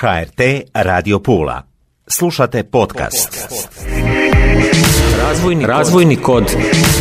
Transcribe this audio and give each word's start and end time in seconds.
HRT 0.00 0.40
Radio 0.74 1.18
Pula. 1.18 1.62
Slušate 2.06 2.64
podcast. 2.64 3.48
Razvojni, 5.18 5.66
Razvojni 5.66 6.16
kod 6.16 6.44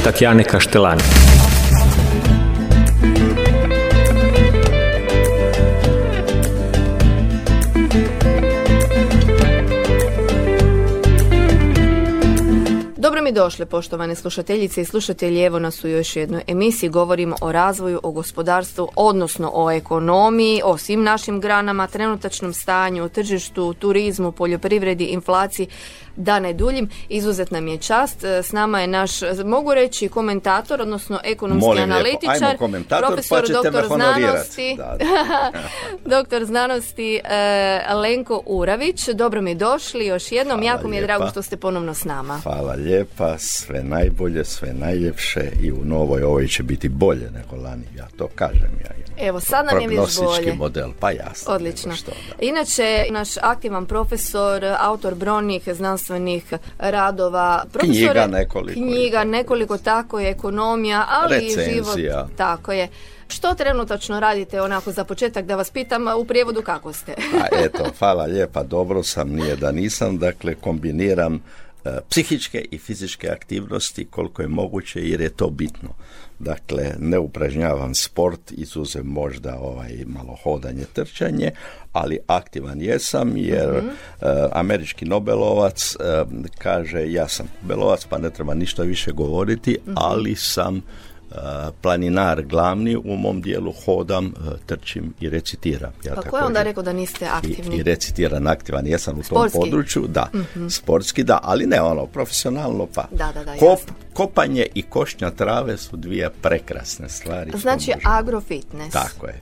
Tatjane 0.04 0.44
Kaštelani. 0.44 1.02
Dobro 13.30 13.44
mi 13.44 13.46
došle, 13.46 13.66
poštovane 13.66 14.16
slušateljice 14.16 14.82
i 14.82 14.86
slušatelji. 14.86 15.42
Evo 15.42 15.60
nas 15.60 15.84
u 15.84 15.88
još 15.88 16.16
jednoj 16.16 16.42
emisiji. 16.48 16.90
Govorimo 16.90 17.36
o 17.42 17.52
razvoju, 17.52 18.00
o 18.04 18.12
gospodarstvu, 18.12 18.88
odnosno 18.96 19.52
o 19.54 19.72
ekonomiji, 19.72 20.62
o 20.66 20.78
svim 20.78 21.04
našim 21.04 21.40
granama, 21.40 21.88
trenutačnom 21.88 22.54
stanju, 22.54 23.10
tržištu, 23.10 23.74
turizmu, 23.74 24.32
poljoprivredi, 24.32 25.04
inflaciji, 25.04 25.68
da 26.16 26.40
ne 26.40 26.54
duljim, 26.54 26.90
izuzet 27.10 27.52
nam 27.52 27.68
je 27.68 27.78
čast. 27.78 28.24
E, 28.24 28.44
s 28.44 28.52
nama 28.52 28.82
je 28.82 28.88
naš, 28.88 29.12
mogu 29.46 29.74
reći, 29.74 30.10
komentator, 30.10 30.82
odnosno 30.82 31.20
ekonomski 31.24 31.68
Molim 31.68 31.84
analitičar, 31.84 32.58
komentator, 32.58 33.08
profesor 33.08 33.44
pa 33.48 33.54
doktor 33.54 33.86
znanosti, 33.86 34.76
Da, 34.78 34.98
doktor 36.06 36.46
znanosti 36.46 37.20
e, 37.24 37.94
Lenko 37.94 38.42
Uravić. 38.46 39.08
Dobro 39.08 39.42
mi 39.42 39.56
došli 39.56 40.06
još 40.06 40.32
jednom, 40.32 40.60
Hvala 40.60 40.74
jako 40.74 40.88
mi 40.88 40.96
je 40.96 41.02
drago 41.02 41.30
što 41.32 41.42
ste 41.42 41.58
ponovno 41.58 41.94
s 41.94 42.04
nama. 42.04 42.40
Hvala 42.44 42.74
lijepa, 42.74 43.38
sve 43.38 43.84
najbolje, 43.84 44.46
sve 44.46 44.74
najljepše 44.74 45.52
i 45.62 45.72
u 45.72 45.86
novoj 45.86 46.24
ovoj 46.24 46.48
će 46.48 46.64
biti 46.64 46.90
bolje 46.90 47.32
nego 47.32 47.64
lani, 47.64 47.86
ja 47.98 48.08
to 48.18 48.28
kažem. 48.36 48.80
Ja 48.84 49.00
Evo, 49.22 49.40
sad 49.40 49.66
nam 49.66 49.82
je 49.82 49.88
već 49.88 50.20
bolje. 50.20 50.54
model, 50.54 50.90
pa 51.00 51.12
jasno. 51.12 51.54
Odlično. 51.54 51.96
Što. 51.96 52.12
Inače, 52.42 53.06
naš 53.12 53.30
aktivan 53.42 53.86
profesor, 53.86 54.66
autor 54.80 55.16
brojnih 55.16 55.64
znanstvenih 55.74 55.99
radova, 56.80 57.64
profesor, 57.66 57.96
Knjiga 57.96 58.28
nekoliko, 58.28 58.74
knjiga, 58.76 59.24
i- 59.24 59.28
nekoliko 59.28 59.78
tako 59.78 60.20
je 60.20 60.30
ekonomija, 60.30 61.06
ali 61.10 61.36
i 61.36 61.40
Recenzija. 61.40 61.74
život, 61.74 62.30
tako 62.38 62.72
je. 62.72 62.88
Što 63.28 63.54
trenutačno 63.54 64.20
radite 64.20 64.62
onako 64.62 64.92
za 64.92 65.04
početak 65.04 65.46
da 65.46 65.56
vas 65.56 65.70
pitam 65.70 66.06
u 66.10 66.26
prijevodu 66.26 66.62
kako 66.62 66.94
ste? 66.94 67.12
A 67.12 67.48
eto, 67.54 67.84
hvala 68.00 68.24
lijepa, 68.24 68.64
dobro 68.64 69.04
sam, 69.04 69.30
nije 69.30 69.56
da 69.56 69.72
nisam, 69.72 70.18
dakle 70.18 70.56
kombiniram 70.56 71.44
psihičke 72.10 72.66
i 72.72 72.78
fizičke 72.78 73.30
aktivnosti 73.30 74.06
koliko 74.06 74.42
je 74.42 74.48
moguće 74.48 75.10
jer 75.10 75.22
je 75.22 75.30
to 75.30 75.50
bitno. 75.50 75.90
Dakle, 76.40 76.94
ne 77.00 77.20
upražnjavam 77.20 77.96
sport, 77.96 78.52
izuzem 78.52 79.06
možda 79.06 79.60
ovaj 79.60 80.04
malo 80.06 80.38
hodanje, 80.44 80.86
trčanje, 80.94 81.52
ali 81.94 82.20
aktivan 82.28 82.82
jesam 82.82 83.38
jer 83.38 83.70
e, 83.70 83.82
američki 84.52 85.06
Nobelovac 85.06 85.96
e, 85.96 86.26
kaže 86.58 87.12
ja 87.12 87.28
sam 87.28 87.48
Nobelovac 87.62 88.06
pa 88.06 88.18
ne 88.18 88.30
treba 88.30 88.54
ništa 88.54 88.84
više 88.84 89.12
govoriti, 89.12 89.78
ali 89.96 90.36
sam 90.36 90.78
e, 90.78 90.82
planinar 91.82 92.42
glavni, 92.42 92.96
u 92.96 93.16
mom 93.16 93.42
dijelu 93.42 93.74
hodam, 93.86 94.26
e, 94.26 94.32
trčim 94.66 95.14
i 95.20 95.30
recitiram. 95.30 95.92
Ja 96.04 96.16
Pa 96.16 96.22
ko 96.22 96.38
je 96.38 96.44
onda 96.44 96.64
rekao 96.64 96.84
da 96.84 96.94
niste 96.94 97.28
aktivni? 97.28 97.76
i, 97.76 97.80
i 97.80 97.84
recitiran 97.84 98.48
aktivan 98.48 98.88
jesam 98.88 99.14
u 99.14 99.24
tom 99.24 99.26
Sportski? 99.26 99.58
Mhm. 99.60 99.70
području, 99.70 100.08
da, 100.08 100.30
sportski 100.70 101.24
da, 101.24 101.40
ali 101.44 101.66
ne 101.66 101.82
ono, 101.82 102.06
profesionalno 102.06 102.88
pa. 102.96 103.06
Da, 103.12 103.32
da, 103.34 103.44
da, 103.44 103.56
Kop, 103.58 103.80
kopanje 104.14 104.68
i 104.76 104.82
košnja 104.82 105.32
trave 105.32 105.78
su 105.78 105.98
dvije 105.98 106.30
prekrasne 106.42 107.10
stvari. 107.10 107.52
Znači 107.58 107.94
agrofitness. 108.04 108.94
Tako 108.94 109.28
je. 109.28 109.42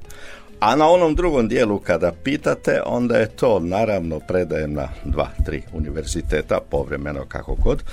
A 0.59 0.75
na 0.75 0.89
onom 0.89 1.15
drugom 1.15 1.47
dijelu 1.47 1.80
kada 1.80 2.11
pitate, 2.23 2.81
onda 2.85 3.17
je 3.17 3.30
to 3.30 3.59
naravno 3.59 4.19
predajem 4.19 4.73
na 4.73 4.88
dva, 5.05 5.27
tri 5.45 5.63
univerziteta, 5.73 6.59
povremeno 6.69 7.25
kako 7.27 7.55
god. 7.55 7.83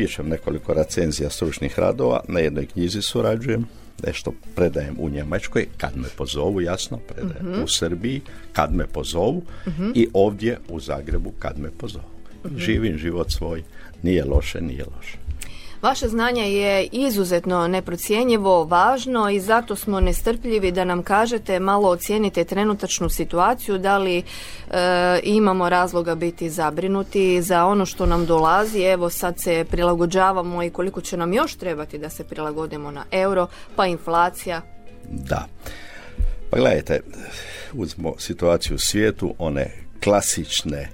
Pišem 0.00 0.28
nekoliko 0.28 0.74
recenzija 0.74 1.30
stručnih 1.30 1.78
radova, 1.78 2.20
na 2.28 2.40
jednoj 2.40 2.66
knjizi 2.66 3.02
surađujem, 3.02 3.66
nešto 4.06 4.32
predajem 4.54 4.96
u 4.98 5.08
Njemačkoj, 5.08 5.66
kad 5.76 5.96
me 5.96 6.08
pozovu, 6.16 6.60
jasno, 6.60 6.98
predajem 7.08 7.62
u 7.64 7.68
Srbiji, 7.68 8.20
kad 8.52 8.74
me 8.74 8.86
pozovu 8.86 9.42
i 9.94 10.08
ovdje 10.12 10.58
u 10.68 10.80
Zagrebu, 10.80 11.32
kad 11.38 11.58
me 11.58 11.70
pozovu. 11.70 12.04
Živim 12.56 12.98
život 12.98 13.30
svoj, 13.30 13.62
nije 14.02 14.24
loše, 14.24 14.60
nije 14.60 14.84
loše. 14.96 15.18
Vaše 15.82 16.08
znanje 16.08 16.52
je 16.52 16.88
izuzetno 16.92 17.68
neprocjenjivo, 17.68 18.64
važno 18.64 19.30
i 19.30 19.40
zato 19.40 19.76
smo 19.76 20.00
nestrpljivi 20.00 20.72
da 20.72 20.84
nam 20.84 21.02
kažete, 21.02 21.60
malo 21.60 21.88
ocijenite 21.88 22.44
trenutačnu 22.44 23.08
situaciju, 23.08 23.78
da 23.78 23.98
li 23.98 24.18
e, 24.18 24.22
imamo 25.22 25.68
razloga 25.68 26.14
biti 26.14 26.50
zabrinuti 26.50 27.42
za 27.42 27.64
ono 27.64 27.86
što 27.86 28.06
nam 28.06 28.26
dolazi. 28.26 28.82
Evo 28.82 29.10
sad 29.10 29.40
se 29.40 29.64
prilagođavamo 29.70 30.62
i 30.62 30.70
koliko 30.70 31.00
će 31.00 31.16
nam 31.16 31.32
još 31.32 31.54
trebati 31.54 31.98
da 31.98 32.10
se 32.10 32.24
prilagodimo 32.24 32.90
na 32.90 33.04
euro, 33.10 33.46
pa 33.76 33.86
inflacija. 33.86 34.62
Da. 35.10 35.46
Pa 36.50 36.58
gledajte, 36.58 37.00
uzmo 37.72 38.14
situaciju 38.18 38.74
u 38.74 38.78
svijetu, 38.78 39.34
one 39.38 39.70
klasične 40.04 40.88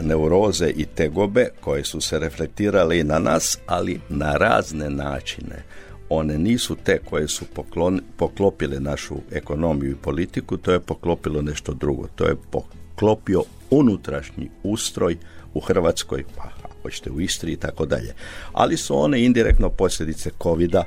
neuroze 0.00 0.70
i 0.76 0.84
tegobe 0.84 1.48
koje 1.60 1.84
su 1.84 2.00
se 2.00 2.18
reflektirale 2.18 2.98
i 2.98 3.04
na 3.04 3.18
nas, 3.18 3.58
ali 3.66 4.00
na 4.08 4.36
razne 4.36 4.90
načine. 4.90 5.62
One 6.08 6.38
nisu 6.38 6.76
te 6.84 6.98
koje 6.98 7.28
su 7.28 7.44
poklon, 7.54 8.00
poklopile 8.16 8.80
našu 8.80 9.16
ekonomiju 9.32 9.90
i 9.90 10.02
politiku, 10.02 10.56
to 10.56 10.72
je 10.72 10.80
poklopilo 10.80 11.42
nešto 11.42 11.74
drugo. 11.74 12.08
To 12.14 12.24
je 12.24 12.36
poklopio 12.50 13.42
unutrašnji 13.70 14.50
ustroj 14.62 15.16
u 15.54 15.60
Hrvatskoj, 15.60 16.24
pa 16.36 16.42
ako 16.42 16.70
hoćete 16.82 17.10
u 17.10 17.20
Istri 17.20 17.52
i 17.52 17.56
tako 17.56 17.86
dalje. 17.86 18.14
Ali 18.52 18.76
su 18.76 18.98
one 18.98 19.24
indirektno 19.24 19.68
posljedice 19.68 20.30
covida, 20.42 20.84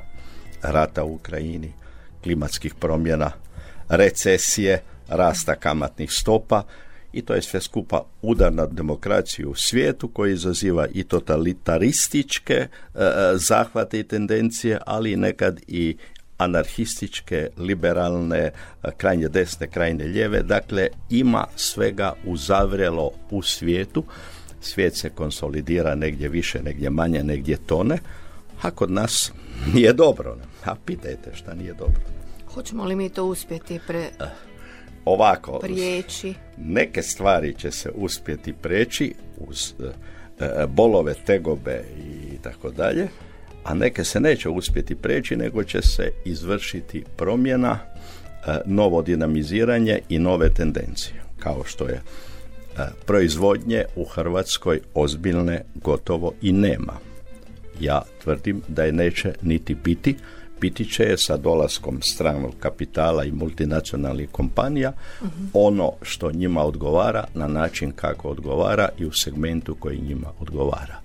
rata 0.62 1.04
u 1.04 1.14
Ukrajini, 1.14 1.72
klimatskih 2.22 2.74
promjena, 2.74 3.30
recesije, 3.88 4.82
rasta 5.08 5.54
kamatnih 5.54 6.12
stopa 6.12 6.62
i 7.12 7.22
to 7.22 7.34
je 7.34 7.42
sve 7.42 7.60
skupa 7.60 8.04
udar 8.22 8.52
na 8.52 8.66
demokraciju 8.66 9.50
u 9.50 9.54
svijetu 9.54 10.08
koji 10.08 10.32
izaziva 10.32 10.86
i 10.94 11.04
totalitarističke 11.04 12.54
e, 12.54 12.68
zahvate 13.34 14.00
i 14.00 14.04
tendencije, 14.04 14.78
ali 14.86 15.16
nekad 15.16 15.60
i 15.68 15.96
anarhističke, 16.38 17.48
liberalne, 17.58 18.38
e, 18.38 18.52
krajnje 18.96 19.28
desne, 19.28 19.66
krajnje 19.66 20.04
lijeve. 20.04 20.42
Dakle, 20.42 20.88
ima 21.10 21.46
svega 21.56 22.12
uzavrelo 22.26 23.10
u 23.30 23.42
svijetu. 23.42 24.04
Svijet 24.60 24.96
se 24.96 25.10
konsolidira 25.10 25.94
negdje 25.94 26.28
više, 26.28 26.62
negdje 26.62 26.90
manje, 26.90 27.22
negdje 27.22 27.56
tone. 27.56 27.98
A 28.62 28.70
kod 28.70 28.90
nas 28.90 29.32
nije 29.74 29.92
dobro. 29.92 30.36
A 30.64 30.74
pitajte 30.84 31.30
šta 31.34 31.54
nije 31.54 31.72
dobro. 31.72 32.00
Hoćemo 32.54 32.84
li 32.84 32.96
mi 32.96 33.08
to 33.08 33.24
uspjeti 33.24 33.80
pre, 33.86 34.10
Ovako, 35.04 35.58
prijeći? 35.58 36.34
neke 36.56 37.02
stvari 37.02 37.54
će 37.58 37.70
se 37.70 37.90
uspjeti 37.94 38.52
preći 38.52 39.14
uz 39.38 39.74
e, 39.80 40.44
e, 40.44 40.66
bolove, 40.66 41.14
tegobe 41.26 41.84
i 41.98 42.36
tako 42.42 42.70
dalje, 42.70 43.08
a 43.64 43.74
neke 43.74 44.04
se 44.04 44.20
neće 44.20 44.48
uspjeti 44.48 44.94
preći, 44.94 45.36
nego 45.36 45.64
će 45.64 45.82
se 45.82 46.12
izvršiti 46.24 47.04
promjena, 47.16 47.78
e, 47.78 48.58
novo 48.66 49.02
dinamiziranje 49.02 49.98
i 50.08 50.18
nove 50.18 50.54
tendencije, 50.54 51.22
kao 51.38 51.64
što 51.64 51.88
je 51.88 51.94
e, 51.94 52.02
proizvodnje 53.06 53.84
u 53.96 54.04
Hrvatskoj 54.04 54.80
ozbiljne 54.94 55.62
gotovo 55.74 56.32
i 56.42 56.52
nema. 56.52 56.92
Ja 57.80 58.02
tvrdim 58.22 58.62
da 58.68 58.84
je 58.84 58.92
neće 58.92 59.34
niti 59.42 59.74
biti, 59.74 60.16
biti 60.62 60.84
će 60.84 61.02
je 61.02 61.18
sa 61.18 61.36
dolaskom 61.36 62.02
stranog 62.02 62.54
kapitala 62.60 63.24
i 63.24 63.32
multinacionalnih 63.32 64.28
kompanija 64.32 64.92
ono 65.52 65.92
što 66.02 66.32
njima 66.32 66.62
odgovara 66.62 67.24
na 67.34 67.48
način 67.48 67.92
kako 67.92 68.28
odgovara 68.28 68.88
i 68.98 69.06
u 69.06 69.12
segmentu 69.12 69.74
koji 69.74 70.00
njima 70.00 70.28
odgovara. 70.40 71.00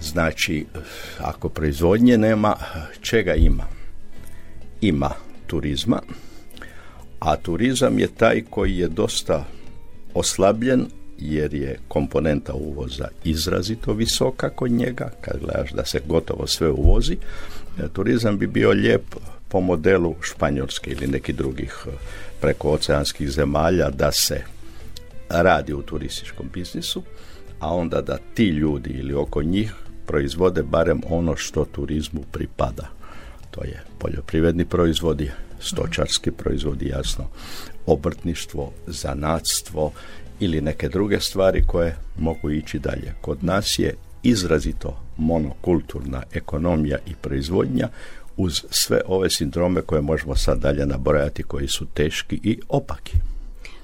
Znači, 0.00 0.66
ako 1.18 1.48
proizvodnje 1.48 2.18
nema, 2.18 2.54
čega 3.00 3.34
ima? 3.34 3.64
Ima 4.80 5.10
turizma, 5.46 6.00
a 7.18 7.36
turizam 7.36 7.98
je 7.98 8.08
taj 8.08 8.42
koji 8.50 8.76
je 8.76 8.88
dosta 8.88 9.44
oslabljen 10.14 10.86
jer 11.18 11.54
je 11.54 11.78
komponenta 11.88 12.52
uvoza 12.52 13.08
izrazito 13.24 13.92
visoka 13.92 14.48
kod 14.50 14.70
njega, 14.70 15.10
kad 15.20 15.40
gledaš 15.40 15.72
da 15.72 15.84
se 15.84 16.00
gotovo 16.06 16.46
sve 16.46 16.70
uvozi, 16.70 17.16
turizam 17.92 18.38
bi 18.38 18.46
bio 18.46 18.70
lijep 18.70 19.02
po 19.48 19.60
modelu 19.60 20.14
Španjolske 20.20 20.90
ili 20.90 21.06
nekih 21.06 21.36
drugih 21.36 21.86
e, 21.86 21.90
prekooceanskih 22.40 23.30
zemalja 23.30 23.90
da 23.90 24.12
se 24.12 24.42
radi 25.28 25.74
u 25.74 25.82
turističkom 25.82 26.46
biznisu, 26.52 27.02
a 27.60 27.74
onda 27.74 28.00
da 28.00 28.18
ti 28.34 28.44
ljudi 28.44 28.90
ili 28.90 29.14
oko 29.14 29.42
njih 29.42 29.74
proizvode 30.06 30.62
barem 30.62 31.00
ono 31.10 31.36
što 31.36 31.64
turizmu 31.64 32.22
pripada. 32.32 32.88
To 33.50 33.64
je 33.64 33.82
poljoprivredni 33.98 34.64
proizvodi, 34.64 35.30
stočarski 35.60 36.30
proizvodi, 36.30 36.88
jasno, 36.88 37.24
obrtništvo, 37.86 38.72
zanatstvo 38.86 39.92
ili 40.40 40.60
neke 40.60 40.88
druge 40.88 41.20
stvari 41.20 41.64
koje 41.66 41.96
mogu 42.18 42.50
ići 42.50 42.78
dalje. 42.78 43.14
Kod 43.20 43.44
nas 43.44 43.78
je 43.78 43.94
izrazito 44.28 44.96
monokulturna 45.16 46.22
ekonomija 46.32 46.98
i 47.06 47.14
proizvodnja 47.14 47.88
uz 48.36 48.64
sve 48.70 49.00
ove 49.06 49.30
sindrome 49.30 49.82
koje 49.82 50.02
možemo 50.02 50.36
sad 50.36 50.58
dalje 50.58 50.86
nabrojati 50.86 51.42
koji 51.42 51.68
su 51.68 51.86
teški 51.94 52.40
i 52.42 52.58
opaki. 52.68 53.12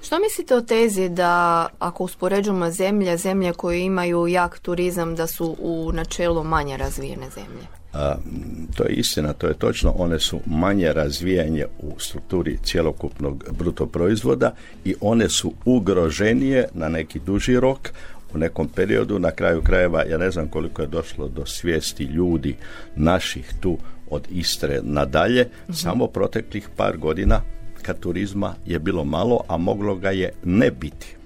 Što 0.02 0.18
mislite 0.18 0.54
o 0.54 0.60
tezi 0.60 1.08
da 1.08 1.66
ako 1.78 2.04
uspoređujemo 2.04 2.70
zemlje, 2.70 3.16
zemlje 3.16 3.52
koje 3.52 3.80
imaju 3.80 4.26
jak 4.26 4.58
turizam 4.58 5.14
da 5.14 5.26
su 5.26 5.56
u 5.58 5.90
načelu 5.92 6.44
manje 6.44 6.76
razvijene 6.76 7.30
zemlje? 7.34 7.66
A, 7.92 8.14
to 8.74 8.84
je 8.84 8.94
istina, 8.94 9.32
to 9.32 9.46
je 9.46 9.54
točno. 9.54 9.90
One 9.96 10.20
su 10.20 10.40
manje 10.46 10.92
razvijanje 10.92 11.66
u 11.78 11.98
strukturi 11.98 12.58
cjelokupnog 12.64 13.44
bruto 13.58 13.86
proizvoda 13.86 14.54
i 14.84 14.94
one 15.00 15.28
su 15.28 15.52
ugroženije 15.64 16.68
na 16.74 16.88
neki 16.88 17.18
duži 17.18 17.60
rok 17.60 17.92
u 18.34 18.38
nekom 18.38 18.68
periodu. 18.68 19.18
Na 19.18 19.30
kraju 19.30 19.62
krajeva, 19.62 20.04
ja 20.04 20.18
ne 20.18 20.30
znam 20.30 20.48
koliko 20.48 20.82
je 20.82 20.88
došlo 20.88 21.28
do 21.28 21.46
svijesti 21.46 22.04
ljudi 22.04 22.56
naših 22.96 23.52
tu 23.60 23.78
od 24.10 24.28
Istre 24.30 24.80
nadalje, 24.82 25.48
mhm. 25.64 25.72
samo 25.72 26.06
proteklih 26.06 26.68
par 26.76 26.96
godina 26.96 27.40
kad 27.82 27.98
turizma 28.00 28.54
je 28.66 28.78
bilo 28.78 29.04
malo, 29.04 29.40
a 29.48 29.56
moglo 29.56 29.94
ga 29.94 30.10
je 30.10 30.32
ne 30.44 30.70
biti. 30.70 31.16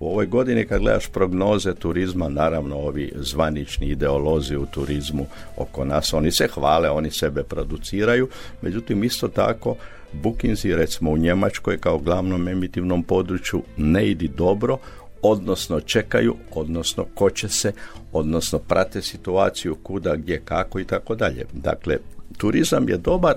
U 0.00 0.06
ovoj 0.06 0.26
godini 0.26 0.66
kad 0.66 0.80
gledaš 0.80 1.06
prognoze 1.06 1.74
turizma, 1.74 2.28
naravno 2.28 2.76
ovi 2.76 3.12
zvanični 3.16 3.86
ideolozi 3.86 4.56
u 4.56 4.66
turizmu 4.66 5.26
oko 5.56 5.84
nas, 5.84 6.12
oni 6.12 6.30
se 6.30 6.48
hvale, 6.48 6.90
oni 6.90 7.10
sebe 7.10 7.42
produciraju, 7.42 8.28
međutim 8.62 9.04
isto 9.04 9.28
tako 9.28 9.76
Bukinzi 10.22 10.76
recimo 10.76 11.10
u 11.10 11.16
Njemačkoj 11.16 11.78
kao 11.78 11.98
glavnom 11.98 12.48
emitivnom 12.48 13.02
području 13.02 13.62
ne 13.76 14.08
idi 14.08 14.28
dobro, 14.28 14.78
odnosno 15.26 15.80
čekaju, 15.80 16.36
odnosno 16.54 17.06
koče 17.14 17.48
se, 17.48 17.72
odnosno 18.12 18.58
prate 18.58 19.02
situaciju 19.02 19.74
kuda, 19.74 20.16
gdje, 20.16 20.40
kako 20.44 20.80
i 20.80 20.84
tako 20.84 21.14
dalje. 21.14 21.46
Dakle, 21.52 21.98
turizam 22.36 22.88
je 22.88 22.96
dobar, 22.96 23.36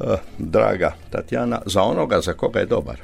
eh, 0.00 0.04
draga 0.38 0.94
Tatjana, 1.10 1.60
za 1.66 1.82
onoga 1.82 2.20
za 2.20 2.32
koga 2.32 2.60
je 2.60 2.66
dobar. 2.66 2.96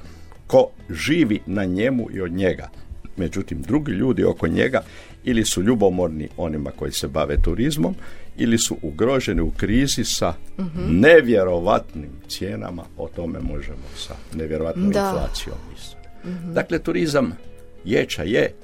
Ko 0.46 0.68
živi 0.90 1.40
na 1.46 1.64
njemu 1.64 2.06
i 2.12 2.20
od 2.20 2.32
njega. 2.32 2.68
Međutim, 3.16 3.62
drugi 3.62 3.92
ljudi 3.92 4.24
oko 4.24 4.46
njega 4.46 4.82
ili 5.24 5.44
su 5.44 5.62
ljubomorni 5.62 6.28
onima 6.36 6.70
koji 6.70 6.92
se 6.92 7.08
bave 7.08 7.42
turizmom 7.42 7.94
ili 8.36 8.58
su 8.58 8.76
ugroženi 8.82 9.40
u 9.40 9.50
krizi 9.50 10.04
sa 10.04 10.34
mhm. 10.58 11.00
nevjerovatnim 11.00 12.10
cijenama, 12.28 12.84
o 12.96 13.08
tome 13.08 13.40
možemo 13.40 13.86
sa 13.96 14.14
nevjerovatnom 14.34 14.86
inflacijom 14.86 15.56
isto. 15.76 15.96
Mhm. 16.24 16.52
Dakle, 16.52 16.78
turizam 16.78 17.32
ječa 17.84 18.22
je, 18.22 18.54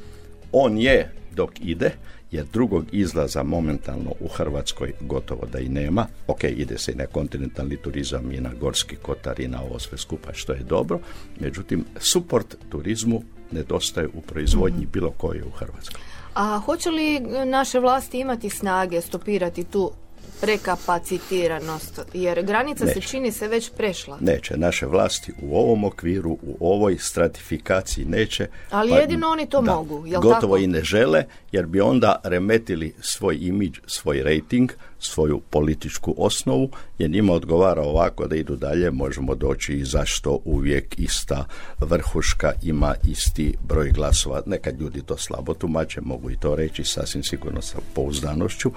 on 0.53 0.79
je 0.79 1.13
dok 1.37 1.51
ide, 1.61 1.91
jer 2.31 2.47
drugog 2.53 2.85
izlaza 2.93 3.43
momentalno 3.43 4.15
u 4.21 4.29
Hrvatskoj 4.29 4.93
gotovo 5.01 5.47
da 5.53 5.59
i 5.59 5.69
nema. 5.69 6.07
Ok, 6.27 6.45
ide 6.45 6.79
se 6.79 6.93
i 6.93 6.95
na 6.95 7.07
kontinentalni 7.07 7.77
turizam 7.77 8.33
i 8.33 8.41
na 8.41 8.51
Gorski 8.61 8.97
kotar 8.97 9.41
i 9.41 9.49
na 9.49 9.63
ovo 9.63 9.79
sve 9.79 9.99
skupa 9.99 10.33
što 10.33 10.53
je 10.53 10.63
dobro. 10.63 11.01
Međutim, 11.41 11.85
suport 11.99 12.57
turizmu 12.69 13.23
nedostaje 13.51 14.09
u 14.15 14.21
proizvodnji 14.21 14.83
mhm. 14.83 14.91
bilo 14.93 15.11
koje 15.11 15.45
u 15.45 15.51
Hrvatskoj. 15.51 16.01
A 16.35 16.59
hoće 16.59 16.91
li 16.91 17.21
naše 17.47 17.79
vlasti 17.79 18.21
imati 18.21 18.51
snage 18.51 19.01
stopirati 19.01 19.65
tu 19.65 19.93
prekapacitiranost, 20.41 22.01
jer 22.15 22.43
granica 22.43 22.87
se 22.87 23.01
čini 23.01 23.33
se 23.33 23.49
već 23.49 23.71
prešla. 23.77 24.19
Neće, 24.21 24.57
naše 24.57 24.87
vlasti 24.87 25.33
u 25.43 25.57
ovom 25.57 25.85
okviru, 25.85 26.39
u 26.43 26.57
ovoj 26.61 26.97
stratifikaciji 26.99 28.05
neće. 28.05 28.49
Ali 28.71 28.91
pa, 28.91 28.97
jedino 28.97 29.29
oni 29.29 29.47
to 29.47 29.63
mogu, 29.63 30.07
jel 30.07 30.21
Gotovo 30.21 30.57
i 30.57 30.67
ne 30.67 30.85
žele, 30.85 31.25
jer 31.53 31.67
bi 31.67 31.81
onda 31.81 32.21
remetili 32.25 32.95
svoj 33.01 33.39
imidž, 33.41 33.79
svoj 33.87 34.23
rating, 34.23 34.73
svoju 34.99 35.41
političku 35.51 36.15
osnovu, 36.19 36.71
jer 36.99 37.11
njima 37.11 37.33
odgovara 37.33 37.83
ovako 37.83 38.27
da 38.27 38.37
idu 38.37 38.57
dalje, 38.57 38.91
možemo 38.91 39.35
doći 39.35 39.73
i 39.73 39.85
zašto 39.85 40.41
uvijek 40.45 40.99
ista 40.99 41.45
vrhuška 41.79 42.53
ima 42.63 42.95
isti 43.09 43.55
broj 43.69 43.91
glasova. 43.91 44.43
Nekad 44.47 44.81
ljudi 44.81 45.03
to 45.03 45.17
slabo 45.17 45.55
tumače, 45.55 46.01
mogu 46.01 46.31
i 46.31 46.37
to 46.37 46.55
reći 46.55 46.85
sasvim 46.85 47.23
sigurno 47.23 47.63
sa 47.63 47.79
pouzdanošću. 47.95 48.71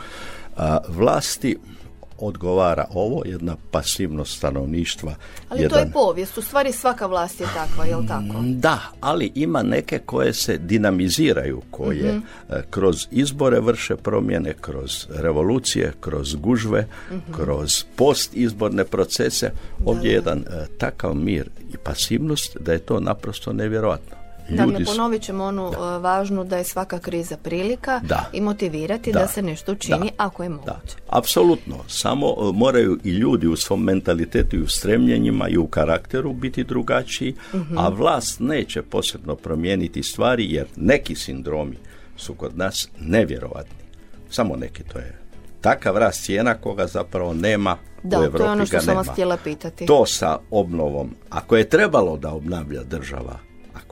A, 0.57 0.77
vlasti 0.87 1.57
odgovara 2.17 2.85
ovo, 2.93 3.21
jedna 3.25 3.55
pasivnost 3.71 4.37
stanovništva. 4.37 5.15
Ali 5.49 5.61
jedan... 5.61 5.79
to 5.79 5.85
je 5.85 5.91
povijest, 5.91 6.37
u 6.37 6.41
stvari 6.41 6.71
svaka 6.71 7.05
vlast 7.05 7.41
je 7.41 7.47
takva, 7.53 7.85
jel 7.85 8.07
tako? 8.07 8.41
Mm, 8.41 8.59
da, 8.59 8.79
ali 9.01 9.31
ima 9.35 9.63
neke 9.63 9.99
koje 9.99 10.33
se 10.33 10.57
dinamiziraju, 10.57 11.61
koje 11.71 12.13
mhm. 12.13 12.25
e, 12.49 12.63
kroz 12.69 13.07
izbore 13.11 13.59
vrše 13.59 13.95
promjene, 13.95 14.53
kroz 14.61 15.07
revolucije, 15.09 15.93
kroz 15.99 16.35
gužve, 16.35 16.81
mm-hmm. 16.81 17.33
kroz 17.33 17.83
postizborne 17.95 18.85
procese. 18.85 19.51
Ovdje 19.85 20.09
je 20.09 20.15
jedan 20.15 20.39
e, 20.39 20.65
takav 20.77 21.15
mir 21.15 21.49
i 21.73 21.77
pasivnost 21.77 22.57
da 22.59 22.73
je 22.73 22.79
to 22.79 22.99
naprosto 22.99 23.53
nevjerojatno. 23.53 24.22
Dakle, 24.49 24.85
ponovit 24.85 25.21
ćemo 25.21 25.43
onu 25.43 25.71
da. 25.71 25.95
E, 25.95 25.99
važnu 25.99 26.43
da 26.43 26.57
je 26.57 26.63
svaka 26.63 26.99
kriza 26.99 27.37
prilika 27.37 28.01
da. 28.03 28.29
i 28.33 28.41
motivirati 28.41 29.11
da. 29.11 29.27
se 29.27 29.41
nešto 29.41 29.71
učini 29.71 30.11
ako 30.17 30.43
je 30.43 30.49
moguće. 30.49 30.95
Apsolutno. 31.09 31.75
Samo 31.87 32.27
e, 32.27 32.51
moraju 32.53 32.99
i 33.03 33.09
ljudi 33.09 33.47
u 33.47 33.55
svom 33.55 33.83
mentalitetu 33.83 34.55
i 34.55 34.61
u 34.61 34.67
stremljenjima 34.67 35.49
i 35.49 35.57
u 35.57 35.67
karakteru 35.67 36.33
biti 36.33 36.63
drugačiji, 36.63 37.35
mhm. 37.53 37.77
a 37.77 37.89
vlast 37.89 38.39
neće 38.39 38.81
posebno 38.81 39.35
promijeniti 39.35 40.03
stvari 40.03 40.53
jer 40.53 40.67
neki 40.75 41.15
sindromi 41.15 41.77
su 42.17 42.33
kod 42.33 42.57
nas 42.57 42.89
nevjerovatni. 42.99 43.83
Samo 44.29 44.55
neki 44.55 44.83
to 44.83 44.99
je 44.99 45.23
takav 45.61 45.97
rast 45.97 46.23
cijena 46.23 46.53
koga 46.53 46.87
zapravo 46.87 47.33
nema 47.33 47.77
da, 48.03 48.19
u 48.19 48.23
Europi 48.23 48.37
to 48.37 48.43
je 48.43 48.51
ono 48.51 48.65
što 48.65 48.81
sam 48.81 48.95
vas 48.95 49.07
htjela 49.07 49.37
pitati. 49.43 49.85
To 49.85 50.05
sa 50.05 50.37
obnovom, 50.51 51.15
ako 51.29 51.55
je 51.55 51.69
trebalo 51.69 52.17
da 52.17 52.31
obnavlja 52.31 52.83
država, 52.83 53.39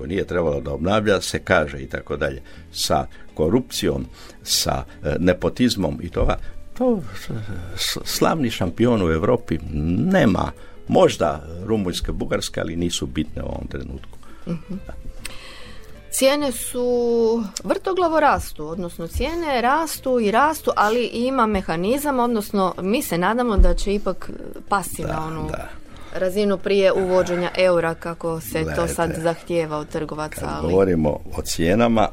ako 0.01 0.07
nije 0.07 0.25
trebalo 0.25 0.61
da 0.61 0.73
obnavlja, 0.73 1.21
se 1.21 1.39
kaže 1.39 1.79
i 1.79 1.87
tako 1.87 2.17
dalje. 2.17 2.41
Sa 2.73 3.05
korupcijom, 3.33 4.05
sa 4.43 4.83
e, 5.03 5.15
nepotizmom 5.19 5.99
i 6.01 6.09
toga, 6.09 6.37
to 6.77 7.01
slavni 8.05 8.49
šampion 8.49 9.01
u 9.01 9.11
Europi 9.11 9.59
nema. 10.11 10.51
Možda 10.87 11.43
Rumunjska, 11.65 12.11
Bugarska, 12.11 12.61
ali 12.61 12.75
nisu 12.75 13.05
bitne 13.05 13.43
u 13.43 13.45
ovom 13.45 13.67
trenutku. 13.67 14.17
Mhm. 14.47 14.73
Cijene 16.11 16.51
su 16.51 17.43
vrtoglavo 17.63 18.19
rastu, 18.19 18.67
odnosno 18.67 19.07
cijene 19.07 19.61
rastu 19.61 20.19
i 20.19 20.31
rastu, 20.31 20.71
ali 20.75 21.05
ima 21.05 21.45
mehanizam, 21.45 22.19
odnosno 22.19 22.73
mi 22.81 23.01
se 23.01 23.17
nadamo 23.17 23.57
da 23.57 23.73
će 23.73 23.93
ipak 23.93 24.29
pasti 24.69 25.03
na 25.03 25.25
onu 25.27 25.47
da 25.51 25.81
razinu 26.13 26.57
prije 26.57 26.91
uvođenja 26.91 27.51
eura 27.57 27.93
kako 27.93 28.41
se 28.41 28.65
to 28.75 28.87
sad 28.87 29.11
zahtijeva 29.17 29.77
od 29.77 29.89
trgovaca. 29.89 30.41
Kad 30.41 30.61
govorimo 30.61 31.09
o 31.09 31.41
cijenama, 31.41 32.09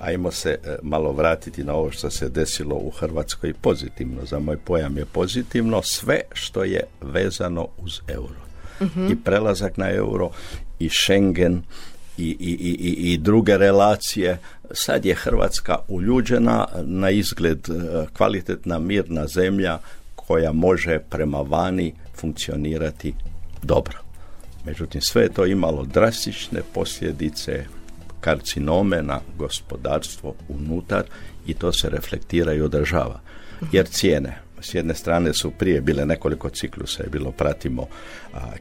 ajmo 0.00 0.30
se 0.30 0.50
e, 0.50 0.76
malo 0.82 1.12
vratiti 1.12 1.64
na 1.64 1.74
ovo 1.74 1.90
što 1.90 2.10
se 2.10 2.28
desilo 2.28 2.74
u 2.76 2.90
Hrvatskoj 2.90 3.54
pozitivno. 3.54 4.24
Za 4.24 4.38
moj 4.38 4.56
pojam 4.56 4.96
je 4.96 5.04
pozitivno 5.04 5.82
sve 5.82 6.20
što 6.32 6.64
je 6.64 6.82
vezano 7.00 7.68
uz 7.78 8.00
euro. 8.08 8.40
Mhm. 8.82 9.12
I 9.12 9.16
prelazak 9.16 9.76
na 9.76 9.90
euro, 9.90 10.30
i 10.78 10.88
Schengen, 10.88 11.62
i, 12.18 12.36
i, 12.40 12.52
i, 12.80 13.12
i 13.12 13.18
druge 13.18 13.58
relacije. 13.58 14.38
Sad 14.72 15.04
je 15.04 15.14
Hrvatska 15.14 15.76
uljuđena, 15.88 16.66
na 16.82 17.10
izgled 17.10 17.68
e, 17.68 18.06
kvalitetna 18.16 18.78
mirna 18.78 19.26
zemlja 19.26 19.78
koja 20.16 20.52
može 20.52 20.98
prema 20.98 21.38
vani 21.40 21.94
funkcionirati 22.20 23.14
dobro. 23.62 23.98
Međutim, 24.64 25.00
sve 25.00 25.22
je 25.22 25.32
to 25.32 25.46
imalo 25.46 25.84
drastične 25.84 26.60
posljedice 26.74 27.64
karcinome 28.20 29.02
na 29.02 29.20
gospodarstvo 29.38 30.34
unutar 30.48 31.04
i 31.46 31.54
to 31.54 31.72
se 31.72 31.90
reflektira 31.90 32.54
i 32.54 32.60
održava. 32.60 33.20
Jer 33.72 33.86
cijene, 33.86 34.38
s 34.60 34.74
jedne 34.74 34.94
strane 34.94 35.32
su 35.34 35.50
prije 35.50 35.80
bile 35.80 36.06
nekoliko 36.06 36.50
ciklusa 36.50 37.04
i 37.04 37.10
bilo 37.10 37.32
pratimo 37.32 37.86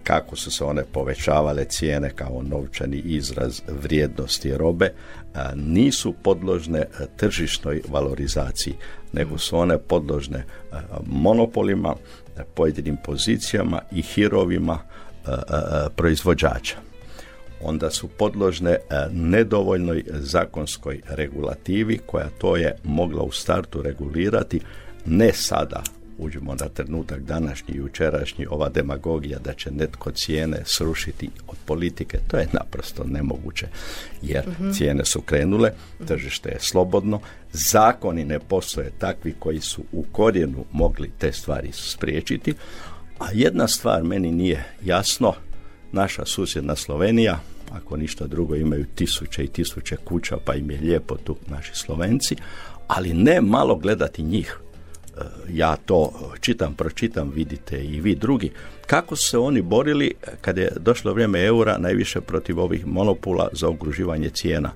kako 0.04 0.36
su 0.36 0.52
se 0.52 0.64
one 0.64 0.84
povećavale 0.84 1.66
cijene 1.66 2.10
kao 2.10 2.42
novčani 2.44 2.98
izraz 2.98 3.62
vrijednosti 3.68 4.58
robe, 4.58 4.94
nisu 5.56 6.14
podložne 6.24 6.86
tržišnoj 7.18 7.82
valorizaciji, 7.88 8.74
nego 9.14 9.38
su 9.38 9.58
one 9.58 9.78
podložne 9.78 10.44
monopolima, 11.06 11.96
pojedinim 12.56 12.98
pozicijama 13.06 13.82
i 13.92 14.02
hirovima 14.02 14.80
proizvođača. 15.96 16.76
Onda 17.62 17.92
su 17.92 18.08
podložne 18.08 18.78
nedovoljnoj 19.12 20.04
zakonskoj 20.10 21.02
regulativi 21.10 22.00
koja 22.06 22.30
to 22.38 22.56
je 22.56 22.76
mogla 22.84 23.24
u 23.24 23.32
startu 23.32 23.82
regulirati 23.82 24.62
ne 25.06 25.34
sada 25.34 25.84
uđemo 26.20 26.56
na 26.56 26.70
trenutak 26.70 27.22
današnji 27.22 27.74
i 27.74 27.78
jučerašnji, 27.78 28.46
ova 28.50 28.70
demagogija 28.70 29.40
da 29.40 29.54
će 29.54 29.72
netko 29.72 30.12
cijene 30.12 30.62
srušiti 30.66 31.30
od 31.48 31.58
politike, 31.66 32.20
to 32.28 32.38
je 32.38 32.48
naprosto 32.54 33.04
nemoguće, 33.04 33.68
jer 34.22 34.44
cijene 34.74 35.06
su 35.06 35.22
krenule, 35.22 35.72
tržište 36.08 36.50
je 36.50 36.60
slobodno, 36.60 37.20
zakoni 37.52 38.26
ne 38.26 38.40
postoje 38.40 38.92
takvi 38.98 39.36
koji 39.40 39.62
su 39.62 39.84
u 39.92 40.04
korijenu 40.12 40.66
mogli 40.72 41.12
te 41.18 41.32
stvari 41.32 41.70
spriječiti, 41.72 42.54
a 43.20 43.26
jedna 43.34 43.68
stvar 43.68 44.04
meni 44.04 44.32
nije 44.32 44.64
jasno, 44.84 45.34
naša 45.92 46.26
susjedna 46.26 46.76
Slovenija, 46.76 47.40
ako 47.72 47.98
ništa 47.98 48.28
drugo 48.28 48.56
imaju 48.56 48.86
tisuće 48.96 49.44
i 49.44 49.48
tisuće 49.48 49.96
kuća, 49.96 50.38
pa 50.46 50.56
im 50.56 50.72
je 50.72 50.80
lijepo 50.82 51.18
tu 51.18 51.36
naši 51.48 51.76
Slovenci, 51.76 52.36
ali 52.88 53.14
ne 53.14 53.42
malo 53.42 53.76
gledati 53.76 54.24
njih. 54.24 54.60
Ja 55.54 55.76
to 55.76 56.32
čitam, 56.42 56.74
pročitam, 56.74 57.32
vidite 57.36 57.84
i 57.84 58.02
vi 58.02 58.16
drugi. 58.16 58.52
Kako 58.88 59.16
su 59.16 59.30
se 59.30 59.38
oni 59.38 59.62
borili 59.62 60.14
kad 60.42 60.58
je 60.58 60.72
došlo 60.80 61.14
vrijeme 61.14 61.46
eura 61.46 61.78
najviše 61.78 62.22
protiv 62.22 62.60
ovih 62.60 62.88
monopola 62.88 63.50
za 63.52 63.68
ogruživanje 63.68 64.30
cijena. 64.30 64.72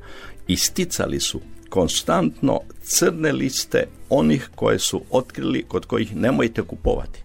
Isticali 0.48 1.20
su 1.20 1.42
konstantno 1.70 2.60
crne 2.84 3.32
liste 3.32 3.88
onih 4.10 4.50
koje 4.56 4.80
su 4.80 5.02
otkrili 5.12 5.64
kod 5.64 5.86
kojih 5.86 6.16
nemojte 6.16 6.62
kupovati. 6.62 7.24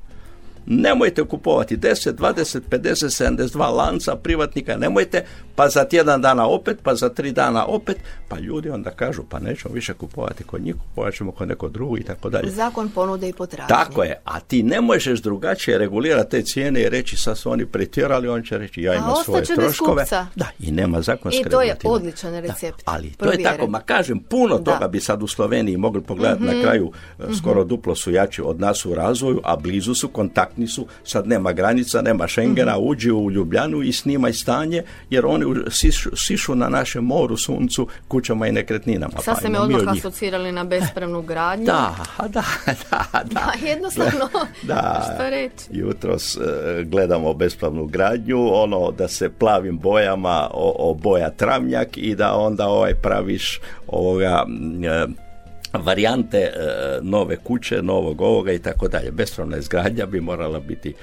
Nemojte 0.66 1.24
kupovati 1.24 1.76
10, 1.76 2.12
20, 2.12 2.60
50, 2.70 3.24
72 3.24 3.74
lanca 3.74 4.16
privatnika, 4.16 4.76
nemojte, 4.76 5.24
pa 5.58 5.68
za 5.68 5.84
tjedan 5.84 6.22
dana 6.22 6.46
opet, 6.46 6.78
pa 6.82 6.94
za 6.94 7.08
tri 7.08 7.32
dana 7.32 7.66
opet, 7.66 7.96
pa 8.28 8.38
ljudi 8.38 8.70
onda 8.70 8.90
kažu, 8.90 9.22
pa 9.28 9.38
nećemo 9.38 9.74
više 9.74 9.94
kupovati 9.94 10.44
kod 10.44 10.62
njih, 10.62 10.74
kupovat 10.74 11.14
ćemo 11.14 11.32
kod 11.32 11.48
nekog 11.48 11.72
drugog 11.72 11.98
i 11.98 12.02
tako 12.02 12.30
dalje. 12.30 12.50
Zakon 12.50 12.88
ponude 12.88 13.28
i 13.28 13.32
potražnje. 13.32 13.68
Tako 13.68 14.02
je, 14.02 14.20
a 14.24 14.40
ti 14.40 14.62
ne 14.62 14.80
možeš 14.80 15.20
drugačije 15.20 15.78
regulirati 15.78 16.30
te 16.30 16.42
cijene 16.42 16.80
i 16.80 16.88
reći 16.88 17.16
sad 17.16 17.38
su 17.38 17.50
oni 17.50 17.66
pretjerali, 17.66 18.28
on 18.28 18.42
će 18.42 18.58
reći 18.58 18.82
ja 18.82 18.94
imam 18.94 19.14
svoje 19.24 19.44
troškove. 19.44 20.04
Da, 20.34 20.46
i 20.58 20.70
nema 20.70 21.00
zakonske 21.00 21.42
I 21.46 21.50
to 21.50 21.62
je 21.62 21.76
odličan 21.84 22.34
recept. 22.34 22.82
ali 22.84 23.10
to 23.10 23.32
je 23.32 23.42
tako, 23.42 23.66
ma 23.66 23.80
kažem, 23.80 24.18
puno 24.18 24.58
toga 24.58 24.88
bi 24.88 25.00
sad 25.00 25.22
u 25.22 25.26
Sloveniji 25.26 25.76
mogli 25.76 26.02
pogledati 26.02 26.42
na 26.42 26.52
mhm. 26.52 26.62
kraju, 26.62 26.92
mhm. 27.20 27.32
skoro 27.34 27.64
duplo 27.64 27.94
su 27.94 28.10
jači 28.10 28.42
od 28.42 28.60
nas 28.60 28.86
u 28.86 28.94
razvoju, 28.94 29.40
a 29.44 29.56
blizu 29.56 29.94
su 29.94 30.08
kontakt 30.08 30.56
nisu, 30.56 30.86
sad 31.04 31.26
nema 31.26 31.52
granica, 31.52 32.02
nema 32.02 32.28
Schengena, 32.28 32.78
mm 32.78 32.88
uđi 32.88 33.10
u 33.10 33.30
Ljubljanu 33.30 33.82
i 33.82 33.92
snimaj 33.92 34.32
stanje, 34.32 34.82
jer 35.10 35.26
oni 35.26 35.47
sišu, 35.70 36.10
sišu 36.16 36.54
na 36.54 36.68
našem 36.68 37.04
moru, 37.04 37.36
suncu, 37.36 37.88
kućama 38.08 38.46
i 38.46 38.52
nekretninama. 38.52 39.12
Sad 39.20 39.34
pa, 39.34 39.40
ste 39.40 39.48
me 39.48 39.60
odmah 39.60 39.82
asocirali 39.88 40.52
na 40.52 40.64
bespravnu 40.64 41.22
gradnju. 41.22 41.66
Da, 41.78 41.94
da, 42.18 42.28
da. 42.28 42.44
Da, 42.92 43.24
da 43.24 43.66
jednostavno, 43.66 44.28
da, 44.62 45.14
što 45.14 45.30
reći. 45.30 45.64
Jutros 45.70 46.36
uh, 46.36 46.42
gledamo 46.84 47.34
bespravnu 47.34 47.86
gradnju, 47.86 48.54
ono 48.54 48.90
da 48.90 49.08
se 49.08 49.30
plavim 49.30 49.78
bojama 49.78 50.48
oboja 50.78 51.30
travnjak 51.30 51.88
i 51.96 52.14
da 52.14 52.34
onda 52.34 52.66
ovaj 52.66 52.94
praviš 52.94 53.60
ovoga... 53.86 54.44
Uh, 55.06 55.28
varijante 55.72 56.38
e, 56.38 56.50
nove 57.02 57.36
kuće, 57.36 57.82
novog 57.82 58.20
ovoga 58.20 58.52
i 58.52 58.58
tako 58.58 58.88
dalje. 58.88 59.10
Bespravna 59.10 59.56
izgradnja 59.56 60.06
bi 60.06 60.20
morala 60.20 60.60
biti 60.60 60.94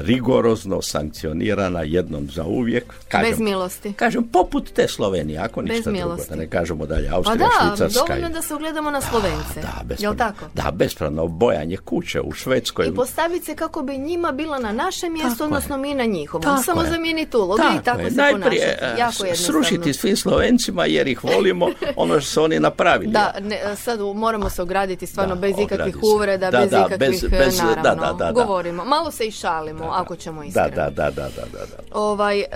rigorozno 0.00 0.82
sankcionirana 0.82 1.82
jednom 1.82 2.30
za 2.30 2.44
uvijek. 2.44 2.84
Kažem, 3.08 3.30
Bez 3.30 3.40
milosti. 3.40 3.92
Kažem, 3.92 4.24
poput 4.32 4.72
te 4.72 4.88
Slovenije, 4.88 5.38
ako 5.38 5.62
ništa 5.62 5.90
drugo, 5.90 6.16
da 6.30 6.36
ne 6.36 6.50
kažemo 6.50 6.86
dalje, 6.86 7.08
Austrija, 7.08 7.48
pa 7.58 7.64
da, 7.64 7.76
Švicarska. 7.76 8.00
dovoljno 8.06 8.28
da 8.28 8.42
se 8.42 8.54
ugledamo 8.54 8.90
na 8.90 9.00
Slovence. 9.00 9.60
Da, 9.60 9.82
bespravno, 9.84 10.18
tako? 10.18 10.44
Da, 10.54 10.70
bespravno 10.70 11.26
bojanje 11.26 11.76
kuće 11.76 12.20
u 12.20 12.32
Švedskoj. 12.32 12.86
I 12.86 12.94
postaviti 12.94 13.44
se 13.44 13.56
kako 13.56 13.82
bi 13.82 13.98
njima 13.98 14.32
bila 14.32 14.58
na 14.58 14.72
našem 14.72 15.12
mjestu, 15.12 15.44
odnosno 15.44 15.76
mi 15.76 15.94
na 15.94 16.04
njihovom. 16.04 16.62
Samo 16.62 16.82
zamijeniti 16.84 17.36
ulogu 17.36 17.62
i 17.80 17.84
tako 17.84 18.10
se 18.10 18.16
Najprije, 18.16 18.78
ponašati. 18.80 19.00
Jako 19.00 19.36
srušiti 19.36 19.92
svim 19.92 20.16
Slovencima 20.16 20.86
jer 20.86 21.08
ih 21.08 21.24
volimo 21.24 21.68
ono 21.96 22.20
što 22.20 22.30
su 22.30 22.42
oni 22.42 22.60
napravili. 22.60 23.12
Da, 23.12 23.34
ne, 23.40 23.76
sad 23.76 24.00
moramo 24.14 24.50
se 24.50 24.62
ograditi 24.62 25.06
stvarno 25.06 25.36
bez 25.36 25.54
ikakvih 25.58 25.96
uvreda, 26.02 26.50
bez 26.50 26.72
ikakvih, 26.72 27.30
bez, 27.30 27.58
naravno, 27.58 28.32
govorimo. 28.32 28.84
Malo 28.84 29.10
se 29.10 29.26
i 29.26 29.30
šalimo, 29.58 29.90
ako 29.92 30.16
ćemo 30.16 30.42
iskreno. 30.42 30.70
Da, 30.70 30.90
da, 30.90 31.10
da, 31.10 31.28
da, 31.28 31.46
da. 31.52 31.98
Ovaj, 31.98 32.40
e, 32.40 32.46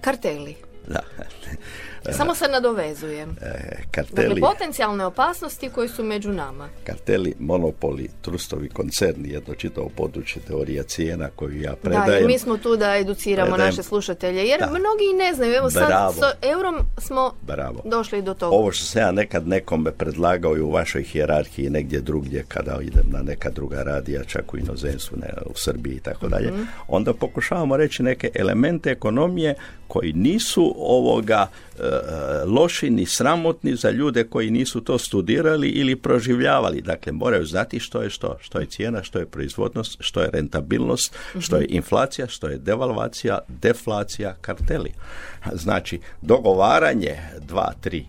karteli. 0.00 0.56
Da. 0.86 1.00
Samo 2.12 2.34
se 2.34 2.48
nadovezujem. 2.48 3.36
E, 3.42 3.82
karteli, 3.90 4.28
dakle, 4.28 4.40
potencijalne 4.40 5.04
opasnosti 5.04 5.70
koji 5.70 5.88
su 5.88 6.04
među 6.04 6.32
nama. 6.32 6.68
Karteli, 6.84 7.34
monopoli, 7.38 8.08
trustovi, 8.22 8.68
koncerni, 8.68 9.28
jedno 9.28 9.54
čitavo 9.54 9.90
područje 9.96 10.42
teorija 10.42 10.82
cijena 10.82 11.28
koju 11.36 11.60
ja 11.60 11.74
predajem. 11.82 12.22
Da, 12.22 12.26
mi 12.26 12.38
smo 12.38 12.56
tu 12.56 12.76
da 12.76 12.96
educiramo 12.96 13.56
naše 13.56 13.82
slušatelje, 13.82 14.46
jer 14.46 14.60
mnogi 14.60 15.04
i 15.12 15.16
ne 15.16 15.34
znaju. 15.34 15.54
Evo 15.54 15.70
sad 15.70 16.14
s 16.14 16.46
eurom 16.46 16.76
smo 16.98 17.32
Bravo. 17.42 17.82
došli 17.84 18.22
do 18.22 18.34
toga. 18.34 18.56
Ovo 18.56 18.72
što 18.72 18.84
se 18.84 18.98
ja 18.98 19.12
nekad 19.12 19.48
nekome 19.48 19.92
predlagao 19.92 20.56
i 20.56 20.60
u 20.60 20.70
vašoj 20.70 21.02
hijerarhiji 21.02 21.70
negdje 21.70 22.00
drugdje, 22.00 22.44
kada 22.48 22.78
idem 22.82 23.06
na 23.10 23.22
neka 23.22 23.50
druga 23.50 23.82
radija, 23.82 24.24
čak 24.24 24.54
u 24.54 24.58
inozemstvu, 24.58 25.18
ne, 25.18 25.28
u 25.46 25.54
Srbiji 25.54 25.94
i 25.94 26.00
tako 26.00 26.28
dalje, 26.28 26.52
mhm. 26.52 26.62
onda 26.88 27.14
pokušavamo 27.14 27.76
reći 27.76 28.02
neke 28.02 28.30
elemente 28.34 28.90
ekonomije 28.90 29.54
koji 29.88 30.12
nisu 30.12 30.74
ovoga 30.78 31.46
e, 31.46 31.65
loši 32.46 32.90
ni 32.90 33.06
sramotni 33.06 33.76
za 33.76 33.90
ljude 33.90 34.24
koji 34.24 34.50
nisu 34.50 34.80
to 34.80 34.98
studirali 34.98 35.68
ili 35.68 35.96
proživljavali. 35.96 36.80
Dakle, 36.80 37.12
moraju 37.12 37.46
znati 37.46 37.80
što 37.80 38.02
je 38.02 38.10
što, 38.10 38.36
što 38.40 38.60
je 38.60 38.66
cijena, 38.66 39.02
što 39.02 39.18
je 39.18 39.26
proizvodnost, 39.26 39.96
što 40.00 40.20
je 40.20 40.30
rentabilnost, 40.32 41.14
što 41.40 41.56
je 41.56 41.66
inflacija, 41.68 42.28
što 42.28 42.48
je 42.48 42.58
devalvacija, 42.58 43.38
deflacija, 43.48 44.36
karteli. 44.40 44.92
Znači, 45.52 46.00
dogovaranje 46.22 47.16
dva, 47.48 47.72
tri 47.80 48.06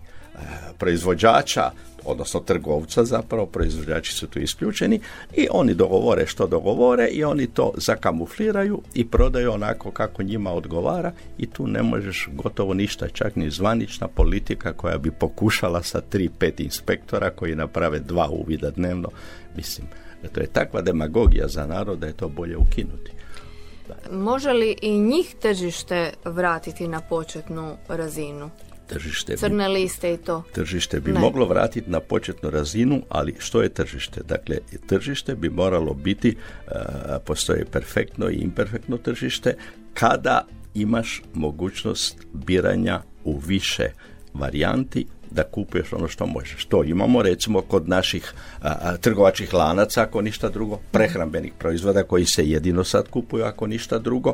proizvođača 0.78 1.70
odnosno 2.04 2.40
trgovca 2.40 3.04
zapravo, 3.04 3.46
proizvođači 3.46 4.12
su 4.12 4.26
tu 4.26 4.38
isključeni 4.38 5.00
i 5.34 5.48
oni 5.50 5.74
dogovore 5.74 6.26
što 6.26 6.46
dogovore 6.46 7.08
i 7.08 7.24
oni 7.24 7.46
to 7.46 7.72
zakamufliraju 7.76 8.82
i 8.94 9.06
prodaju 9.06 9.52
onako 9.52 9.90
kako 9.90 10.22
njima 10.22 10.52
odgovara 10.52 11.12
i 11.38 11.46
tu 11.46 11.66
ne 11.66 11.82
možeš 11.82 12.28
gotovo 12.32 12.74
ništa, 12.74 13.08
čak 13.08 13.36
ni 13.36 13.50
zvanična 13.50 14.08
politika 14.08 14.72
koja 14.72 14.98
bi 14.98 15.10
pokušala 15.10 15.82
sa 15.82 16.00
tri, 16.00 16.28
pet 16.38 16.60
inspektora 16.60 17.30
koji 17.30 17.54
naprave 17.54 17.98
dva 17.98 18.28
uvida 18.30 18.70
dnevno, 18.70 19.08
mislim, 19.56 19.86
to 20.32 20.40
je 20.40 20.46
takva 20.46 20.82
demagogija 20.82 21.48
za 21.48 21.66
narod 21.66 21.98
da 21.98 22.06
je 22.06 22.12
to 22.12 22.28
bolje 22.28 22.56
ukinuti. 22.56 23.12
Može 24.12 24.52
li 24.52 24.76
i 24.82 24.98
njih 24.98 25.34
tržište 25.42 26.12
vratiti 26.24 26.88
na 26.88 27.00
početnu 27.00 27.76
razinu? 27.88 28.50
Tržište 28.88 29.36
crne 29.36 29.68
liste 29.68 30.14
i 30.14 30.16
to. 30.16 30.42
Tržište 30.52 31.00
bi 31.00 31.12
moglo 31.12 31.46
vratiti 31.46 31.90
na 31.90 32.00
početnu 32.00 32.50
razinu, 32.50 33.02
ali 33.08 33.34
što 33.38 33.62
je 33.62 33.68
tržište? 33.68 34.20
Dakle, 34.28 34.58
tržište 34.86 35.34
bi 35.34 35.50
moralo 35.50 35.94
biti, 35.94 36.36
uh, 36.36 36.72
postoje 37.24 37.64
perfektno 37.64 38.30
i 38.30 38.34
imperfektno 38.34 38.96
tržište, 38.96 39.56
kada 39.94 40.46
imaš 40.74 41.22
mogućnost 41.34 42.26
biranja 42.32 43.02
u 43.24 43.38
više 43.38 43.90
varijanti 44.34 45.06
da 45.30 45.42
kupuješ 45.42 45.92
ono 45.92 46.08
što 46.08 46.26
možeš. 46.26 46.64
To 46.64 46.84
imamo 46.84 47.22
recimo 47.22 47.60
kod 47.60 47.88
naših 47.88 48.32
a, 48.62 48.96
trgovačkih 48.96 49.54
lanaca, 49.54 50.02
ako 50.02 50.22
ništa 50.22 50.48
drugo, 50.48 50.78
prehrambenih 50.90 51.52
proizvoda 51.58 52.02
koji 52.02 52.26
se 52.26 52.48
jedino 52.48 52.84
sad 52.84 53.08
kupuju, 53.08 53.44
ako 53.44 53.66
ništa 53.66 53.98
drugo, 53.98 54.32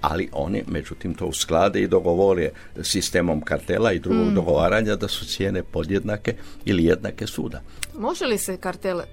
ali 0.00 0.28
oni 0.32 0.64
međutim 0.66 1.14
to 1.14 1.26
usklade 1.26 1.82
i 1.82 1.88
dogovore 1.88 2.50
sistemom 2.82 3.40
kartela 3.40 3.92
i 3.92 3.98
drugog 3.98 4.26
mm. 4.26 4.34
dogovaranja 4.34 4.96
da 4.96 5.08
su 5.08 5.26
cijene 5.26 5.62
podjednake 5.62 6.34
ili 6.64 6.84
jednake 6.84 7.26
suda. 7.26 7.60
Može 7.98 8.24
li 8.24 8.38
se 8.38 8.56
kartel 8.56 9.00
e, 9.00 9.04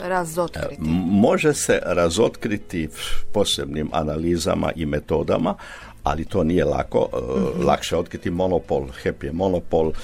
razotkriti? 0.00 0.82
Može 1.10 1.54
se 1.54 1.78
razotkriti 1.82 2.88
posebnim 3.32 3.88
analizama 3.92 4.72
i 4.76 4.86
metodama, 4.86 5.54
ali 6.02 6.24
to 6.24 6.44
nije 6.44 6.64
lako. 6.64 7.08
mm 7.12 7.66
Lakše 7.66 7.96
otkriti 7.96 8.30
monopol, 8.30 8.86
HEP 9.02 9.22
je 9.22 9.32
monopol, 9.32 9.86
uh, 9.88 9.94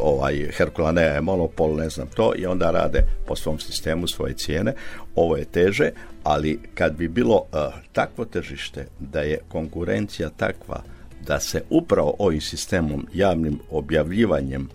ovaj 0.00 0.48
Herkulanea 0.56 1.14
je 1.14 1.20
monopol, 1.20 1.76
ne 1.76 1.88
znam 1.88 2.08
to, 2.16 2.32
i 2.36 2.46
onda 2.46 2.70
rade 2.70 3.06
po 3.26 3.36
svom 3.36 3.58
sistemu 3.58 4.08
svoje 4.08 4.34
cijene. 4.34 4.74
Ovo 5.14 5.36
je 5.36 5.44
teže, 5.44 5.90
ali 6.22 6.60
kad 6.74 6.96
bi 6.96 7.08
bilo 7.08 7.36
uh, 7.36 7.74
takvo 7.92 8.24
tržište 8.24 8.86
da 9.00 9.20
je 9.20 9.38
konkurencija 9.48 10.28
takva 10.36 10.82
da 11.26 11.40
se 11.40 11.62
upravo 11.70 12.14
ovim 12.18 12.40
sistemom, 12.40 13.06
javnim 13.14 13.60
objavljivanjem 13.70 14.68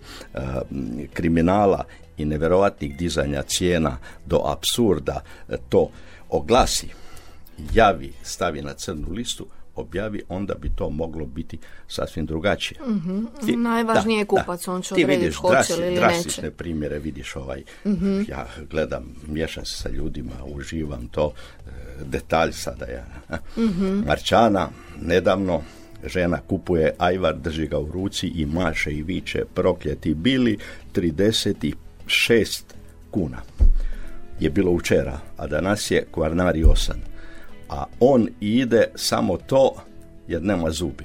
kriminala 1.12 1.84
i 2.16 2.24
nevjerojatnih 2.24 2.96
dizanja 2.96 3.42
cijena 3.42 3.98
do 4.26 4.40
apsurda 4.44 5.22
to 5.68 5.90
oglasi, 6.28 6.88
javi, 7.72 8.12
stavi 8.22 8.62
na 8.62 8.74
crnu 8.74 9.10
listu, 9.10 9.46
objavi, 9.80 10.22
onda 10.28 10.54
bi 10.54 10.70
to 10.76 10.90
moglo 10.90 11.26
biti 11.26 11.58
sasvim 11.88 12.26
drugačije. 12.26 12.80
mm 12.86 13.62
Najvažnije 13.62 14.18
je 14.18 14.24
kupac, 14.24 14.68
on 14.68 14.82
će 14.82 14.94
Ti 14.94 15.04
odrediti 15.04 15.24
vidiš 15.24 15.42
li 15.78 15.84
ili 15.84 15.96
drastične 15.96 16.42
neće. 16.44 16.56
primjere, 16.56 16.98
vidiš 16.98 17.36
ovaj, 17.36 17.62
ja 18.28 18.46
gledam, 18.70 19.04
miješam 19.26 19.64
se 19.64 19.82
sa 19.82 19.88
ljudima, 19.88 20.34
uživam 20.54 21.08
to, 21.08 21.32
e, 21.66 21.70
detalj 22.04 22.52
sada 22.52 22.86
ja. 22.86 23.06
Marčana, 24.06 24.68
nedavno, 25.02 25.62
žena 26.06 26.38
kupuje 26.46 26.94
ajvar, 26.98 27.36
drži 27.36 27.66
ga 27.66 27.78
u 27.78 27.92
ruci 27.92 28.26
i 28.26 28.46
maše 28.46 28.92
i 28.92 29.02
viče 29.02 29.44
prokleti 29.54 30.14
bili 30.14 30.58
36 30.94 32.62
kuna 33.10 33.42
je 34.40 34.50
bilo 34.50 34.70
učera, 34.72 35.18
a 35.36 35.46
danas 35.46 35.90
je 35.90 36.06
kvarnari 36.10 36.62
8. 36.62 36.92
A 37.70 37.84
on 38.00 38.28
ide 38.40 38.84
samo 38.94 39.36
to 39.36 39.74
jer 40.28 40.42
nema 40.42 40.70
zubi. 40.70 41.04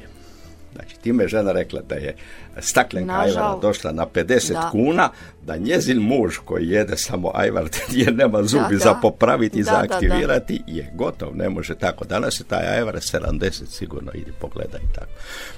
Znači, 0.74 0.96
time 1.02 1.24
je 1.24 1.28
žena 1.28 1.52
rekla 1.52 1.82
da 1.82 1.96
je 1.96 2.16
staklenka 2.60 3.14
Nažal. 3.14 3.38
ajvara 3.38 3.60
došla 3.60 3.92
na 3.92 4.06
50 4.06 4.54
Da. 4.54 4.70
kuna, 4.72 5.10
da 5.42 5.58
njezin 5.58 5.98
muž 6.00 6.38
koji 6.38 6.68
jede 6.68 6.98
samo 6.98 7.32
ajvar 7.34 7.64
jer 7.92 8.14
nema 8.14 8.44
zubi 8.44 8.64
da. 8.72 8.78
za 8.78 8.94
popraviti 8.94 9.60
i 9.60 9.64
za 9.64 9.78
aktivirati 9.82 10.62
je 10.68 10.92
gotov, 10.94 11.36
ne 11.36 11.50
može 11.50 11.76
tako. 11.76 12.06
Danas 12.06 12.40
je 12.40 12.44
taj 12.44 12.68
ajvar 12.68 12.96
70 12.96 13.52
sigurno, 13.68 14.12
idi 14.14 14.32
pogledaj 14.32 14.82
tako. 14.94 15.12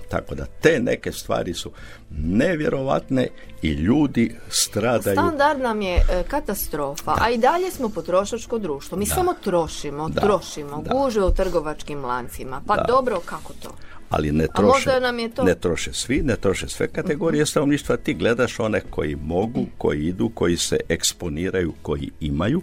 Tako 0.10 0.36
da 0.36 0.46
te 0.62 0.80
neke 0.80 1.12
stvari 1.12 1.54
su 1.54 1.72
nevjerovatne 2.12 3.28
i 3.62 3.70
ljudi 3.70 4.36
stradaju. 4.50 5.16
Standard 5.16 5.60
nam 5.60 5.82
je 5.82 5.96
e, 5.96 6.24
katastrofa, 6.24 7.16
a 7.18 7.30
i 7.30 7.38
dalje 7.38 7.72
smo 7.72 7.90
potrošačko 7.90 8.58
društvo. 8.58 8.98
Mi 8.98 9.06
samo 9.06 9.34
trošimo, 9.36 10.10
Da. 10.10 10.22
trošimo, 10.22 10.82
Da. 10.82 10.94
guže 10.94 11.22
u 11.22 11.32
trgovačkim 11.32 12.06
lancima. 12.06 12.62
Pa 12.68 12.76
Da. 12.76 12.84
dobro, 12.84 13.20
kako 13.22 13.54
to? 13.54 13.70
Ali 14.10 14.32
ne 14.32 14.48
troše, 14.56 15.00
nam 15.02 15.20
je 15.20 15.30
to- 15.30 15.44
ne 15.44 15.56
troše 15.56 15.94
svi, 15.94 16.22
ne 16.24 16.36
troše 16.36 16.68
sve 16.68 16.88
kategorije 16.88 17.46
stanovništva, 17.46 17.98
ti 17.98 18.14
gledaš 18.14 18.60
one 18.60 18.82
koji 18.90 19.16
mogu, 19.16 19.66
koji 19.78 20.06
idu, 20.06 20.30
koji 20.30 20.58
se 20.58 20.78
eksponiraju, 20.90 21.74
koji 21.82 22.12
imaju, 22.20 22.62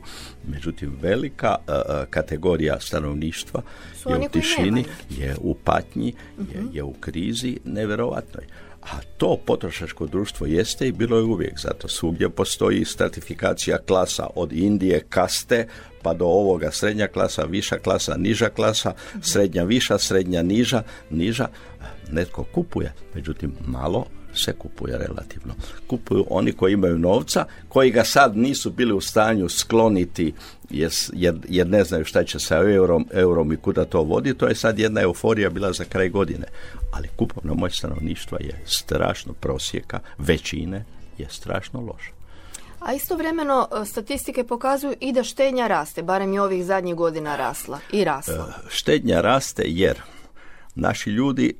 međutim 0.48 0.98
velika 1.02 1.56
a, 1.66 2.04
kategorija 2.10 2.80
stanovništva 2.80 3.62
Su 4.02 4.10
je 4.10 4.16
u 4.18 4.28
tišini, 4.28 4.84
je 5.10 5.36
u 5.40 5.54
patnji, 5.54 6.14
je, 6.38 6.62
je 6.72 6.82
u 6.82 6.92
krizi 6.92 7.58
nevjerovatnoj. 7.64 8.44
A 8.84 9.00
to 9.16 9.36
potrošačko 9.46 10.06
društvo 10.06 10.46
jeste 10.46 10.88
i 10.88 10.92
bilo 10.92 11.16
je 11.16 11.22
uvijek, 11.22 11.58
zato 11.58 11.88
svugdje 11.88 12.30
postoji 12.30 12.84
stratifikacija 12.84 13.78
klasa 13.78 14.26
od 14.34 14.52
Indije, 14.52 15.04
kaste, 15.08 15.68
pa 16.02 16.14
do 16.14 16.24
ovoga 16.24 16.70
srednja 16.70 17.08
klasa, 17.08 17.44
viša 17.44 17.78
klasa, 17.78 18.16
niža 18.16 18.48
klasa, 18.48 18.92
srednja 19.22 19.64
viša, 19.64 19.98
srednja 19.98 20.42
niža, 20.42 20.82
niža. 21.10 21.48
Netko 22.10 22.44
kupuje, 22.44 22.92
međutim 23.14 23.52
malo 23.66 24.06
se 24.34 24.52
kupuje 24.52 24.98
relativno. 24.98 25.54
Kupuju 25.86 26.26
oni 26.30 26.52
koji 26.52 26.72
imaju 26.72 26.98
novca, 26.98 27.44
koji 27.68 27.90
ga 27.90 28.04
sad 28.04 28.36
nisu 28.36 28.70
bili 28.70 28.92
u 28.92 29.00
stanju 29.00 29.48
skloniti 29.48 30.34
jer, 30.70 30.90
jer, 31.12 31.34
jer 31.48 31.66
ne 31.66 31.84
znaju 31.84 32.04
šta 32.04 32.24
će 32.24 32.38
sa 32.38 32.56
eurom, 32.56 33.06
eurom 33.12 33.52
i 33.52 33.56
kuda 33.56 33.84
to 33.84 34.02
vodi. 34.02 34.34
To 34.34 34.46
je 34.46 34.54
sad 34.54 34.78
jedna 34.78 35.00
euforija 35.00 35.50
bila 35.50 35.72
za 35.72 35.84
kraj 35.84 36.08
godine. 36.08 36.46
Ali 36.92 37.08
kupovna 37.16 37.54
moć 37.54 37.78
stanovništva 37.78 38.38
je 38.40 38.62
strašno 38.66 39.32
prosjeka, 39.32 40.00
većine 40.18 40.84
je 41.18 41.26
strašno 41.30 41.80
loša. 41.80 42.10
A 42.80 42.92
istovremeno 42.94 43.68
e, 43.82 43.84
statistike 43.84 44.44
pokazuju 44.44 44.94
i 45.00 45.12
da 45.12 45.24
štednja 45.24 45.66
raste, 45.66 46.02
barem 46.02 46.32
je 46.32 46.42
ovih 46.42 46.64
zadnjih 46.64 46.94
godina 46.94 47.36
rasla 47.36 47.78
i 47.92 48.04
rasla. 48.04 48.52
štednja 48.68 49.20
raste 49.20 49.62
jer 49.66 50.00
naši 50.74 51.10
ljudi 51.10 51.54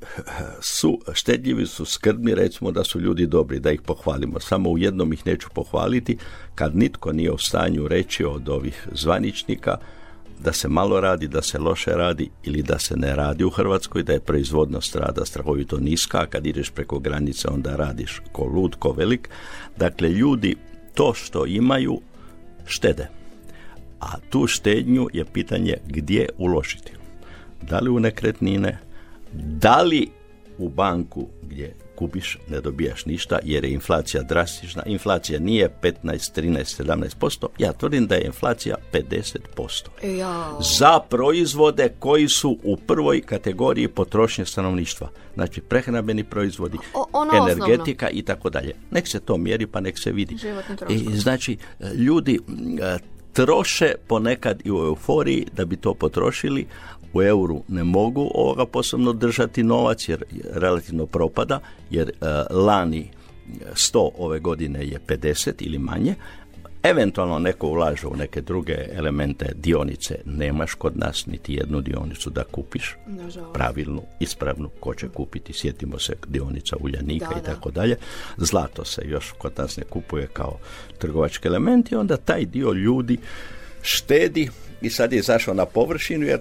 su, 0.61 0.99
štedljivi 1.13 1.65
su 1.65 1.85
skrbni, 1.85 2.35
recimo 2.35 2.71
da 2.71 2.83
su 2.83 2.99
ljudi 2.99 3.27
dobri, 3.27 3.59
da 3.59 3.71
ih 3.71 3.81
pohvalimo. 3.81 4.39
Samo 4.39 4.69
u 4.69 4.77
jednom 4.77 5.13
ih 5.13 5.25
neću 5.25 5.47
pohvaliti, 5.53 6.17
kad 6.55 6.75
nitko 6.75 7.11
nije 7.11 7.31
u 7.31 7.37
stanju 7.37 7.87
reći 7.87 8.25
od 8.25 8.49
ovih 8.49 8.87
zvaničnika 8.93 9.77
da 10.43 10.53
se 10.53 10.67
malo 10.67 10.99
radi, 10.99 11.27
da 11.27 11.41
se 11.41 11.59
loše 11.59 11.91
radi 11.91 12.29
ili 12.43 12.61
da 12.61 12.79
se 12.79 12.97
ne 12.97 13.15
radi 13.15 13.43
u 13.43 13.49
Hrvatskoj, 13.49 14.03
da 14.03 14.13
je 14.13 14.19
proizvodnost 14.19 14.95
rada 14.95 15.25
strahovito 15.25 15.79
niska, 15.79 16.21
a 16.21 16.25
kad 16.25 16.45
ideš 16.45 16.69
preko 16.69 16.99
granice 16.99 17.47
onda 17.47 17.75
radiš 17.75 18.21
ko 18.31 18.45
lud, 18.45 18.75
ko 18.75 18.91
velik. 18.91 19.29
Dakle, 19.77 20.09
ljudi 20.09 20.55
to 20.93 21.13
što 21.13 21.45
imaju 21.45 22.01
štede. 22.65 23.07
A 23.99 24.17
tu 24.29 24.47
štednju 24.47 25.07
je 25.13 25.25
pitanje 25.25 25.77
gdje 25.87 26.29
uložiti. 26.37 26.91
Da 27.61 27.79
li 27.79 27.89
u 27.89 27.99
nekretnine, 27.99 28.79
da 29.35 29.81
li 29.81 30.09
u 30.57 30.69
banku 30.69 31.27
gdje 31.43 31.75
kupiš, 31.95 32.37
ne 32.49 32.61
dobijaš 32.61 33.05
ništa 33.05 33.39
jer 33.43 33.65
je 33.65 33.71
inflacija 33.71 34.23
drastična. 34.23 34.83
Inflacija 34.85 35.39
nije 35.39 35.69
15, 35.81 36.41
13, 36.41 36.83
17%. 36.83 37.47
Ja 37.57 37.73
tvrdim 37.73 38.07
da 38.07 38.15
je 38.15 38.25
inflacija 38.25 38.75
50%. 38.93 40.17
Ja, 40.17 40.57
Za 40.77 40.99
proizvode 41.09 41.89
koji 41.99 42.27
su 42.27 42.57
u 42.63 42.77
prvoj 42.77 43.21
kategoriji 43.21 43.87
potrošnje 43.87 44.45
stanovništva. 44.45 45.09
Znači 45.33 45.61
prehrambeni 45.61 46.23
proizvodi, 46.23 46.77
O- 46.93 47.05
ono 47.13 47.31
energetika 47.51 48.09
i 48.09 48.21
tako 48.21 48.49
dalje. 48.49 48.75
Nek 48.91 49.07
se 49.07 49.19
to 49.19 49.37
mjeri 49.37 49.67
pa 49.67 49.79
nek 49.79 49.99
se 49.99 50.11
vidi. 50.11 50.37
I 50.89 50.97
znači 51.17 51.57
ljudi 51.95 52.39
e, 52.81 52.97
troše 53.33 53.93
ponekad 54.07 54.61
i 54.65 54.71
u 54.71 54.75
euforiji 54.75 55.47
da 55.55 55.65
bi 55.65 55.75
to 55.75 55.93
potrošili 55.93 56.67
u 57.15 57.21
euru 57.21 57.63
ne 57.67 57.83
mogu 57.83 58.31
ovoga 58.33 58.65
posebno 58.65 59.13
držati 59.13 59.63
novac 59.63 60.09
jer 60.09 60.23
relativno 60.53 61.05
propada 61.05 61.59
jer 61.89 62.09
e, 62.09 62.25
lani 62.53 63.09
100 63.73 64.09
ove 64.17 64.39
godine 64.39 64.87
je 64.87 64.99
50 65.07 65.51
ili 65.59 65.77
manje 65.77 66.15
Eventualno 66.85 67.39
neko 67.39 67.67
ulaže 67.67 68.07
u 68.07 68.15
neke 68.15 68.41
druge 68.41 68.75
elemente 68.93 69.51
dionice, 69.55 70.15
nemaš 70.25 70.73
kod 70.73 70.97
nas 70.97 71.25
niti 71.25 71.53
jednu 71.53 71.81
dionicu 71.81 72.29
da 72.29 72.43
kupiš 72.43 72.95
nažalost. 73.07 73.53
pravilnu, 73.53 74.01
ispravnu, 74.19 74.69
ko 74.79 74.93
će 74.93 75.09
kupiti, 75.09 75.53
sjetimo 75.53 75.99
se 75.99 76.13
dionica 76.27 76.75
Uljanika 76.79 77.29
Da, 77.29 77.39
i 77.39 77.43
da. 77.43 77.53
tako 77.53 77.71
dalje. 77.71 77.97
Zlato 78.37 78.85
se 78.85 79.01
još 79.05 79.31
kod 79.37 79.53
nas 79.57 79.77
ne 79.77 79.83
kupuje 79.83 80.27
kao 80.27 80.57
trgovački 80.97 81.47
element 81.47 81.91
i 81.91 81.95
onda 81.95 82.17
taj 82.17 82.45
dio 82.45 82.71
ljudi 82.71 83.17
štedi 83.81 84.49
i 84.81 84.89
sad 84.89 85.13
je 85.13 85.19
izašao 85.19 85.53
na 85.53 85.65
površinu 85.65 86.25
jer 86.25 86.39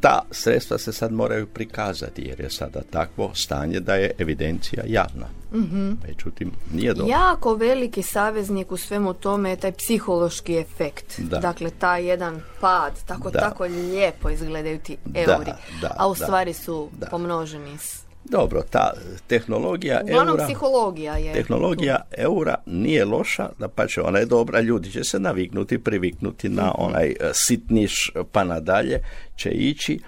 ta 0.00 0.22
sredstva 0.30 0.78
se 0.78 0.92
sad 0.92 1.12
moraju 1.12 1.46
prikazati 1.46 2.22
jer 2.22 2.40
je 2.40 2.50
sada 2.50 2.80
takvo 2.90 3.30
stanje 3.34 3.80
da 3.80 3.94
je 3.94 4.10
evidencija 4.18 4.82
javna. 4.86 5.26
Mhm. 5.54 5.92
Međutim, 6.08 6.52
nije 6.72 6.94
dobro. 6.94 7.12
Jako 7.12 7.54
veliki 7.54 8.02
saveznik 8.02 8.72
u 8.72 8.76
svemu 8.76 9.14
tome 9.14 9.50
je 9.50 9.56
taj 9.56 9.72
psihološki 9.72 10.56
efekt. 10.56 11.20
Da. 11.20 11.38
Dakle, 11.38 11.70
taj 11.70 12.06
jedan 12.06 12.42
pad, 12.60 12.92
tako, 13.06 13.30
Da. 13.30 13.40
tako 13.40 13.64
lijepo 13.64 14.30
izgledaju 14.30 14.78
ti 14.78 14.96
euri, 15.14 15.52
da, 15.80 15.94
a 15.98 16.08
u 16.08 16.14
da, 16.14 16.24
stvari 16.24 16.52
su 16.52 16.88
da. 16.98 17.06
pomnoženi 17.06 17.78
s... 17.78 18.07
Dobro, 18.30 18.62
ta 18.70 18.92
tehnologija 19.26 20.00
Uglavnom, 20.04 20.28
eura... 20.28 20.44
psihologija 20.44 21.16
je... 21.16 21.32
Tehnologija 21.32 22.00
eura 22.18 22.54
nije 22.66 23.04
loša, 23.04 23.48
da 23.58 23.68
pa 23.68 23.86
će 23.86 24.02
ona 24.02 24.18
je 24.18 24.26
dobra, 24.26 24.60
ljudi 24.60 24.90
će 24.90 25.04
se 25.04 25.20
naviknuti, 25.20 25.78
priviknuti 25.78 26.48
na 26.48 26.72
onaj 26.78 27.08
e, 27.08 27.14
sitniš 27.32 28.12
pa 28.32 28.44
nadalje 28.44 29.00
će 29.36 29.50
ići, 29.50 29.98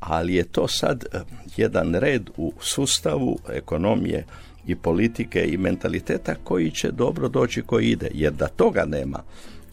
ali 0.00 0.34
je 0.34 0.44
to 0.44 0.68
sad 0.68 1.04
e, 1.04 1.18
jedan 1.56 1.94
red 1.94 2.30
u 2.36 2.52
sustavu 2.60 3.38
ekonomije 3.48 4.24
i 4.66 4.76
politike 4.76 5.46
i 5.46 5.56
mentaliteta 5.56 6.34
koji 6.44 6.70
će 6.70 6.90
dobro 6.90 7.28
doći 7.28 7.62
koji 7.62 7.86
ide, 7.86 8.10
jer 8.14 8.32
da 8.32 8.48
toga 8.48 8.84
nema, 8.84 9.22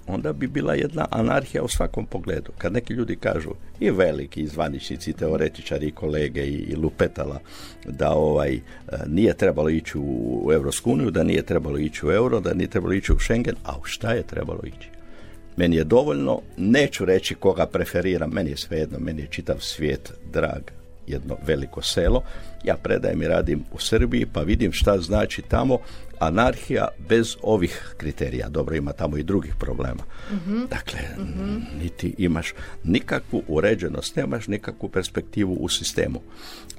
onda 0.08 0.34
bi 0.34 0.48
bila 0.48 0.74
jedna 0.74 1.06
anarhija 1.12 1.64
u 1.64 1.68
svakom 1.68 2.06
pogledu. 2.06 2.52
Kad 2.58 2.74
neki 2.74 2.94
ljudi 2.94 3.16
kažu, 3.16 3.50
i 3.80 3.92
veliki 3.92 4.48
zvaničnici, 4.48 5.14
teoretičari, 5.14 5.88
i 5.88 5.92
kolege 5.92 6.42
i, 6.42 6.54
i 6.54 6.76
lupetala, 6.76 7.40
da 7.86 8.12
ovaj 8.12 8.54
e, 8.54 8.62
nije 9.08 9.34
trebalo 9.34 9.70
ići 9.70 9.98
u, 9.98 10.42
u 10.46 10.54
Europsku 10.54 10.92
uniju, 10.92 11.12
da 11.12 11.24
nije 11.24 11.42
trebalo 11.42 11.78
ići 11.78 12.06
u 12.06 12.12
euro, 12.12 12.40
da 12.40 12.54
nije 12.54 12.68
trebalo 12.68 12.94
ići 12.94 13.14
u 13.14 13.20
Schengen, 13.20 13.56
a 13.64 13.78
u 13.78 13.84
šta 13.84 14.12
je 14.12 14.24
trebalo 14.24 14.62
ići? 14.64 14.90
Meni 15.58 15.76
je 15.76 15.84
dovoljno, 15.84 16.42
neću 16.58 17.06
reći 17.06 17.36
koga 17.36 17.66
preferiram, 17.66 18.30
meni 18.30 18.50
je 18.50 18.58
svejedno, 18.58 19.00
meni 19.00 19.22
je 19.22 19.28
čitav 19.28 19.56
svijet 19.60 20.14
drag, 20.34 20.62
jedno 21.08 21.38
veliko 21.48 21.82
selo. 21.82 22.24
Ja 22.64 22.76
predajem 22.84 23.22
i 23.22 23.28
radim 23.28 23.64
u 23.72 23.80
Srbiji, 23.80 24.26
pa 24.34 24.42
vidim 24.42 24.72
šta 24.74 24.98
znači 24.98 25.42
tamo 25.42 25.80
anarhija 26.20 26.88
bez 27.10 27.36
ovih 27.42 27.94
kriterija. 27.98 28.50
Dobro, 28.50 28.76
ima 28.76 28.94
tamo 28.94 29.18
i 29.18 29.24
drugih 29.24 29.56
problema. 29.60 30.04
Dakle, 30.70 31.00
niti 31.82 32.16
imaš 32.18 32.54
nikakvu 32.84 33.44
uređenost, 33.48 34.16
nemaš 34.16 34.48
nikakvu 34.48 34.90
perspektivu 34.90 35.58
u 35.60 35.70
sistemu. 35.70 36.22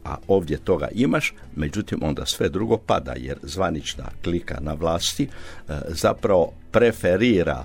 A 0.05 0.17
ovdje 0.29 0.57
toga 0.57 0.89
imaš, 0.95 1.35
međutim 1.57 1.99
onda 2.03 2.27
sve 2.27 2.49
drugo 2.49 2.77
pada, 2.77 3.15
jer 3.17 3.39
zvanična 3.43 4.05
klika 4.25 4.59
na 4.61 4.75
vlasti 4.75 5.25
e, 5.25 5.73
zapravo 5.89 6.53
preferira 6.71 7.65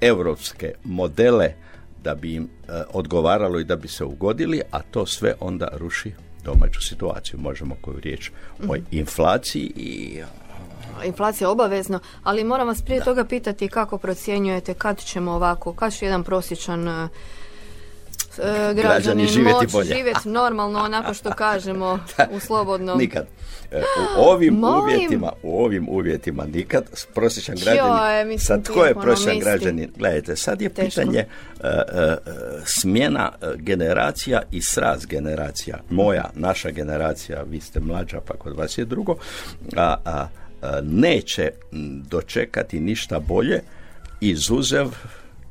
europske 0.00 0.74
modele 0.84 1.52
da 2.06 2.14
bi 2.14 2.34
im 2.34 2.44
e, 2.44 2.48
odgovaralo 2.92 3.58
i 3.60 3.64
da 3.64 3.76
bi 3.76 3.88
se 3.88 4.04
ugodili, 4.04 4.60
a 4.70 4.82
to 4.82 5.06
sve 5.06 5.34
onda 5.40 5.68
ruši 5.72 6.12
domaću 6.44 6.80
situaciju. 6.82 7.40
Možemo 7.40 7.76
koju 7.80 8.00
riječ 8.00 8.30
o 8.60 8.74
Mhm. 8.74 8.84
inflaciji 8.90 9.72
i 9.76 10.22
inflacija 11.04 11.50
obavezno, 11.50 11.98
ali 12.22 12.44
moram 12.44 12.66
vas 12.68 12.82
prije 12.82 13.04
toga 13.04 13.24
pitati 13.24 13.68
kako 13.68 13.98
procjenjujete 13.98 14.74
kad 14.74 14.98
ćemo 15.00 15.32
ovako, 15.32 15.72
kad 15.74 15.92
će 15.94 16.04
jedan 16.06 16.24
prosječan 16.24 17.08
e, 18.38 18.74
građanin 18.74 19.26
živjeti 19.26 19.54
moći 19.54 19.72
bolje. 19.72 19.94
živjeti 19.94 20.28
normalno 20.28 20.78
onako 20.78 21.14
što 21.14 21.30
kažemo 21.30 21.98
u 22.36 22.40
slobodnom 22.40 22.98
nikad. 22.98 23.26
E, 23.70 23.82
U 24.18 24.22
ovim 24.22 24.54
Molim? 24.60 24.82
uvjetima, 24.82 25.32
u 25.42 25.64
ovim 25.64 25.88
uvjetima 25.88 26.44
nikad 26.46 26.84
prosječan 27.14 27.56
građanin. 27.56 28.38
sad 28.38 28.64
tko 28.64 28.84
je 28.84 28.92
ono, 28.92 29.00
prosječan 29.02 29.38
građanin? 29.40 29.90
Gledajte, 29.96 30.36
sad 30.36 30.60
je 30.62 30.68
Teško. 30.68 31.00
pitanje 31.00 31.18
e, 31.18 31.26
smjena 32.66 33.32
generacija 33.56 34.42
i 34.50 34.62
sraz 34.62 35.06
generacija. 35.06 35.78
Moja, 35.90 36.30
naša 36.34 36.70
generacija, 36.70 37.42
vi 37.42 37.60
ste 37.60 37.80
mlađa, 37.80 38.20
pa 38.20 38.34
kod 38.34 38.56
vas 38.56 38.78
je 38.78 38.84
drugo, 38.84 39.16
a, 39.76 40.26
neće 40.82 41.50
dočekati 42.02 42.80
ništa 42.80 43.20
bolje 43.20 43.60
izuzev 44.20 44.86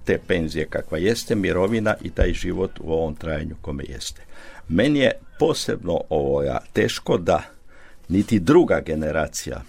te 0.06 0.20
penzije 0.28 0.66
kakva 0.66 0.98
jeste, 0.98 1.36
mirovina 1.36 1.96
i 2.02 2.10
taj 2.10 2.34
život 2.34 2.80
u 2.80 2.94
ovom 2.94 3.16
trajanju 3.16 3.56
kome 3.62 3.84
jeste. 3.88 4.22
Meni 4.70 5.00
je 5.00 5.12
posebno 5.40 6.02
ovoja 6.10 6.60
teško 6.74 7.18
da 7.18 7.42
niti 8.10 8.40
druga 8.40 8.82
generacija 8.86 9.62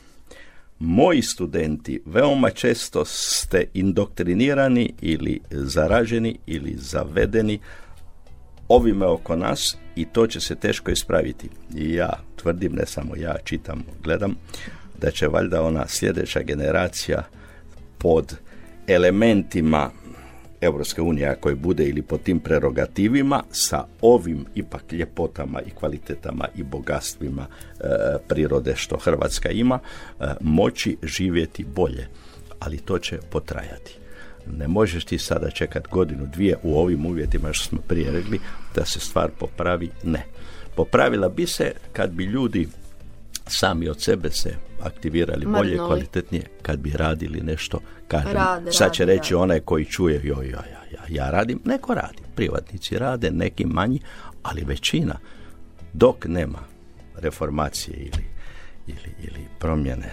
moji 0.78 1.22
studenti 1.22 2.02
veoma 2.06 2.50
često 2.50 3.04
ste 3.04 3.64
indoktrinirani 3.74 4.92
ili 5.00 5.40
zaraženi 5.50 6.38
ili 6.46 6.74
zavedeni 6.76 7.58
ovime 8.68 9.06
oko 9.06 9.36
nas 9.36 9.76
i 9.96 10.04
to 10.04 10.26
će 10.26 10.40
se 10.40 10.54
teško 10.54 10.90
ispraviti. 10.90 11.48
I 11.74 11.94
ja 11.94 12.20
tvrdim, 12.36 12.72
ne 12.72 12.86
samo 12.86 13.16
ja, 13.16 13.36
čitam, 13.44 13.84
gledam, 14.02 14.36
da 15.00 15.10
će 15.10 15.28
valjda 15.28 15.62
ona 15.62 15.88
sljedeća 15.88 16.42
generacija 16.42 17.22
pod 17.98 18.36
elementima 18.86 19.90
Europske 20.60 21.02
unije, 21.02 21.28
ako 21.28 21.48
je 21.48 21.54
bude 21.54 21.84
ili 21.84 22.02
po 22.02 22.18
tim 22.18 22.40
prerogativima, 22.40 23.42
sa 23.50 23.84
ovim 24.00 24.46
ipak 24.54 24.92
ljepotama 24.92 25.60
i 25.60 25.70
kvalitetama 25.70 26.48
i 26.54 26.62
bogatstvima 26.62 27.46
e, 27.46 27.84
prirode 28.28 28.76
što 28.76 28.98
Hrvatska 28.98 29.50
ima, 29.50 29.78
e, 30.20 30.24
moći 30.40 30.96
živjeti 31.02 31.64
bolje. 31.64 32.08
Ali 32.60 32.78
to 32.78 32.98
će 32.98 33.18
potrajati. 33.30 33.98
Ne 34.46 34.68
možeš 34.68 35.04
ti 35.04 35.18
sada 35.18 35.50
čekat 35.50 35.88
godinu, 35.88 36.26
dvije 36.34 36.56
u 36.62 36.78
ovim 36.78 37.06
uvjetima 37.06 37.52
što 37.52 37.68
smo 37.68 37.80
prije 37.88 38.10
rekli 38.10 38.40
da 38.74 38.84
se 38.84 39.00
stvar 39.00 39.30
popravi. 39.38 39.90
Ne. 40.04 40.26
Popravila 40.76 41.28
bi 41.28 41.46
se 41.46 41.72
kad 41.92 42.10
bi 42.10 42.24
ljudi 42.24 42.68
sami 43.46 43.88
od 43.88 44.02
sebe 44.02 44.30
se 44.30 44.65
aktivirali 44.82 45.46
bolje, 45.46 45.70
Mrdnuli. 45.70 45.88
kvalitetnije, 45.88 46.44
kad 46.62 46.78
bi 46.78 46.90
radili 46.90 47.40
nešto, 47.40 47.80
kažem, 48.08 48.32
Rade, 48.32 48.72
sad 48.72 48.92
će 48.92 49.02
rade, 49.02 49.12
reći 49.12 49.34
rade. 49.34 49.42
onaj 49.42 49.60
koji 49.60 49.84
čuje, 49.84 50.20
joj, 50.24 50.46
ja, 50.50 50.62
ja, 50.72 50.82
ja, 50.92 51.02
ja 51.08 51.30
radim, 51.30 51.60
neko 51.64 51.94
radi, 51.94 52.22
privatnici 52.34 52.98
rade, 52.98 53.30
neki 53.30 53.64
manji, 53.64 54.00
ali 54.42 54.64
većina, 54.64 55.14
dok 55.92 56.24
nema 56.24 56.58
reformacije 57.16 57.96
ili, 57.96 58.24
ili, 58.86 59.14
ili 59.22 59.40
promjene 59.58 60.06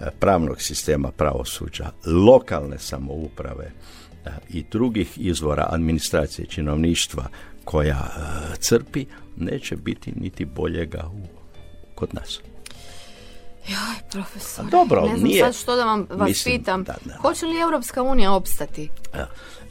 e, 0.00 0.10
pravnog 0.20 0.60
sistema 0.62 1.10
pravosuđa, 1.10 1.90
lokalne 2.06 2.78
samouprave 2.78 3.64
e, 3.64 4.30
i 4.48 4.64
drugih 4.70 5.08
izvora 5.16 5.66
administracije 5.70 6.46
činovništva 6.46 7.28
koja 7.64 8.06
e, 8.06 8.56
crpi, 8.58 9.06
neće 9.36 9.76
biti 9.76 10.12
niti 10.16 10.44
boljega 10.44 11.10
u, 11.14 11.26
kod 11.94 12.14
nas. 12.14 12.40
Joj, 13.68 13.96
profesor. 14.12 14.64
A 14.66 14.70
dobro, 14.70 15.00
ne 15.00 15.16
znam 15.16 15.28
nije- 15.28 15.44
sad 15.44 15.54
što 15.54 15.76
da 15.76 15.84
vam 15.84 16.06
vas 16.10 16.28
mislim, 16.28 16.58
pitam. 16.58 16.84
da, 16.84 16.94
da. 17.04 17.14
Hoće 17.14 17.46
li 17.46 17.60
Europska 17.60 18.02
unija 18.02 18.32
opstati? 18.32 18.90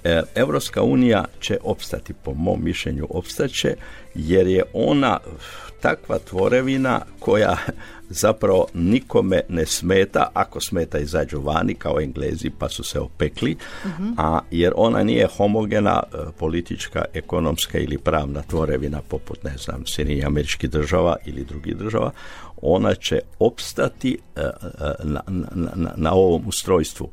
E, 0.03 0.21
Europska 0.35 0.83
unija 0.83 1.25
će 1.39 1.57
opstati, 1.63 2.13
po 2.13 2.33
mom 2.33 2.63
mišljenju 2.63 3.07
opstaće, 3.09 3.75
jer 4.15 4.47
je 4.47 4.63
ona 4.73 5.19
takva 5.81 6.19
tvorevina 6.19 7.01
koja 7.19 7.57
zapravo 8.09 8.67
nikome 8.73 9.41
ne 9.49 9.65
smeta, 9.65 10.29
ako 10.33 10.61
smeta 10.61 10.99
izađu 10.99 11.41
vani 11.41 11.73
kao 11.75 11.99
Englezi 12.01 12.49
pa 12.59 12.69
su 12.69 12.83
se 12.83 12.99
opekli, 12.99 13.57
a 14.17 14.39
jer 14.51 14.73
ona 14.75 15.03
nije 15.03 15.27
homogena 15.37 16.03
e, 16.03 16.17
politička, 16.39 17.05
ekonomska 17.13 17.79
ili 17.79 17.97
pravna 17.97 18.41
tvorevina 18.41 19.01
poput, 19.07 19.43
ne 19.43 19.57
znam, 19.57 19.83
Sjedinjenih 19.85 20.25
američkih 20.27 20.69
država 20.69 21.15
ili 21.25 21.43
drugih 21.43 21.77
država, 21.77 22.11
ona 22.61 22.95
će 22.95 23.19
opstati 23.39 24.17
e, 24.35 24.41
e, 24.41 24.51
na, 25.03 25.21
na, 25.53 25.93
na, 25.95 26.13
ovom 26.13 26.47
ustrojstvu. 26.47 27.09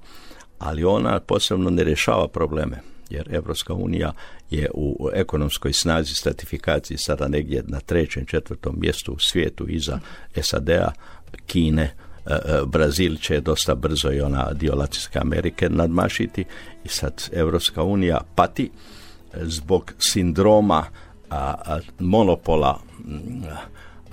Ali 0.58 0.84
ona 0.84 1.20
posebno 1.20 1.70
ne 1.70 1.84
rješava 1.84 2.28
probleme 2.28 2.80
jer 3.10 3.34
Evropska 3.34 3.74
unija 3.74 4.12
je 4.50 4.70
u 4.74 5.10
ekonomskoj 5.14 5.72
snazi 5.72 6.14
stratifikaciji 6.14 6.98
sada 6.98 7.28
negdje 7.28 7.62
na 7.66 7.80
trećem, 7.80 8.26
četvrtom 8.26 8.74
mjestu 8.80 9.12
u 9.12 9.18
svijetu 9.18 9.68
iza 9.68 10.00
SAD-a, 10.42 10.92
Kine, 11.46 11.82
e, 12.26 12.38
Brazil 12.66 13.16
će 13.16 13.40
dosta 13.40 13.74
brzo 13.74 14.12
i 14.12 14.20
ona 14.20 14.52
dio 14.52 14.74
Latinske 14.74 15.18
Amerike 15.18 15.68
nadmašiti. 15.68 16.44
I 16.84 16.88
sad 16.88 17.28
Evropska 17.32 17.82
unija 17.82 18.20
pati 18.34 18.70
zbog 19.42 19.92
sindroma 19.98 20.84
a, 21.30 21.78
monopola 21.98 22.78
a, 23.48 23.56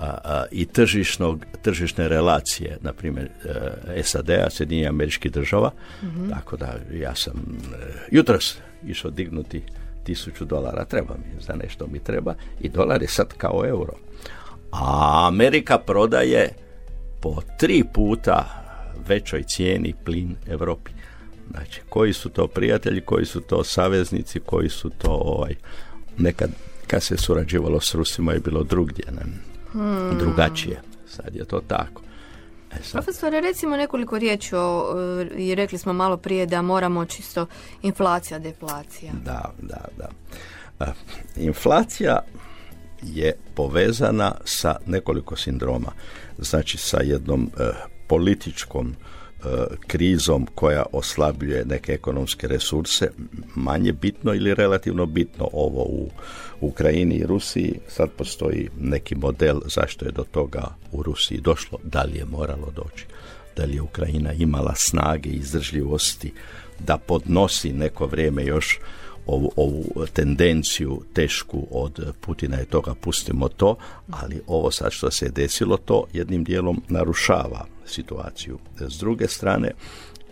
a, 0.02 0.44
i 0.50 0.64
tržišnog, 0.64 1.44
tržišne 1.62 2.08
relacije, 2.08 2.78
na 2.80 2.92
primjer 2.92 3.28
e, 3.96 4.02
SAD-a, 4.02 4.50
Sjedinjenih 4.50 4.88
američkih 4.88 5.32
država, 5.32 5.70
tako 6.30 6.56
da 6.56 6.74
ja 6.92 7.14
sam 7.14 7.34
e, 7.34 7.76
jutros 8.10 8.58
išao 8.86 9.10
dignuti 9.10 9.62
tisuću 10.04 10.44
dolara, 10.44 10.84
treba 10.84 11.14
mi, 11.14 11.42
za 11.42 11.54
nešto 11.54 11.86
mi 11.86 11.98
treba, 11.98 12.34
i 12.60 12.68
dolar 12.68 13.02
je 13.02 13.08
sad 13.08 13.34
kao 13.36 13.64
euro. 13.66 13.92
A 14.72 15.24
Amerika 15.28 15.78
prodaje 15.78 16.48
po 17.20 17.36
tri 17.58 17.84
puta 17.94 18.62
većoj 19.08 19.42
cijeni 19.42 19.94
plin 20.04 20.36
Europi. 20.46 20.90
Znači, 21.50 21.80
koji 21.88 22.12
su 22.12 22.28
to 22.28 22.46
prijatelji, 22.46 23.00
koji 23.00 23.26
su 23.26 23.40
to 23.40 23.64
saveznici, 23.64 24.40
koji 24.40 24.68
su 24.68 24.90
to 24.90 25.10
ovaj, 25.10 25.54
nekad 26.18 26.50
kad 26.86 27.02
se 27.02 27.16
surađivalo 27.16 27.80
s 27.80 27.94
Rusima 27.94 28.32
je 28.32 28.40
bilo 28.40 28.64
drugdje, 28.64 29.04
ne? 29.12 29.51
Drugačije. 30.18 30.82
Sad 31.06 31.36
je 31.36 31.44
to 31.44 31.60
tako. 31.60 32.02
E 32.72 32.82
sad, 32.82 32.92
Profesore, 32.92 33.40
recimo 33.40 33.76
nekoliko 33.76 34.18
riječi 34.18 34.54
o, 34.54 34.94
e, 35.20 35.34
i 35.36 35.54
rekli 35.54 35.78
smo 35.78 35.92
malo 35.92 36.16
prije 36.16 36.46
da 36.46 36.62
moramo 36.62 37.04
čisto 37.04 37.46
inflacija, 37.82 38.38
deflacija. 38.38 39.12
Da, 39.24 39.52
da, 39.62 39.84
da. 39.98 40.08
A, 40.78 40.92
inflacija 41.36 42.18
je 43.02 43.32
povezana 43.54 44.34
sa 44.44 44.76
nekoliko 44.86 45.36
sindroma. 45.36 45.92
Znači 46.38 46.78
sa 46.78 47.00
jednom 47.02 47.50
e, 47.58 47.70
političkom 48.08 48.88
e, 48.88 49.21
krizom 49.86 50.46
koja 50.54 50.84
oslabljuje 50.92 51.64
neke 51.64 51.92
ekonomske 51.92 52.48
resurse, 52.48 53.10
manje 53.54 53.92
bitno 53.92 54.34
ili 54.34 54.54
relativno 54.54 55.06
bitno 55.06 55.48
ovo 55.52 55.82
u 55.82 56.10
Ukrajini 56.60 57.14
i 57.14 57.26
Rusiji. 57.26 57.78
Sad 57.88 58.10
postoji 58.10 58.68
neki 58.80 59.14
model 59.14 59.60
zašto 59.64 60.04
je 60.04 60.12
do 60.12 60.24
toga 60.30 60.74
u 60.92 61.02
Rusiji 61.02 61.40
došlo, 61.40 61.78
da 61.82 62.02
li 62.02 62.18
je 62.18 62.24
moralo 62.24 62.70
doći, 62.76 63.06
da 63.56 63.64
li 63.64 63.74
je 63.74 63.82
Ukrajina 63.82 64.32
imala 64.32 64.74
snage 64.74 65.30
i 65.30 65.36
izdržljivosti 65.36 66.32
da 66.78 66.98
podnosi 66.98 67.72
neko 67.72 68.06
vrijeme 68.06 68.44
još 68.44 68.80
ovu, 69.26 69.52
ovu 69.56 69.84
tendenciju 70.12 71.02
tešku 71.12 71.66
od 71.70 72.14
Putina 72.20 72.62
i 72.62 72.64
toga 72.64 72.94
pustimo 72.94 73.48
to, 73.48 73.76
ali 74.10 74.40
ovo 74.46 74.70
sad 74.70 74.92
što 74.92 75.10
se 75.10 75.28
desilo 75.28 75.76
to 75.76 76.04
jednim 76.12 76.44
dijelom 76.44 76.82
narušava 76.88 77.66
situaciju. 77.86 78.58
S 78.80 78.98
druge 78.98 79.28
strane, 79.28 79.70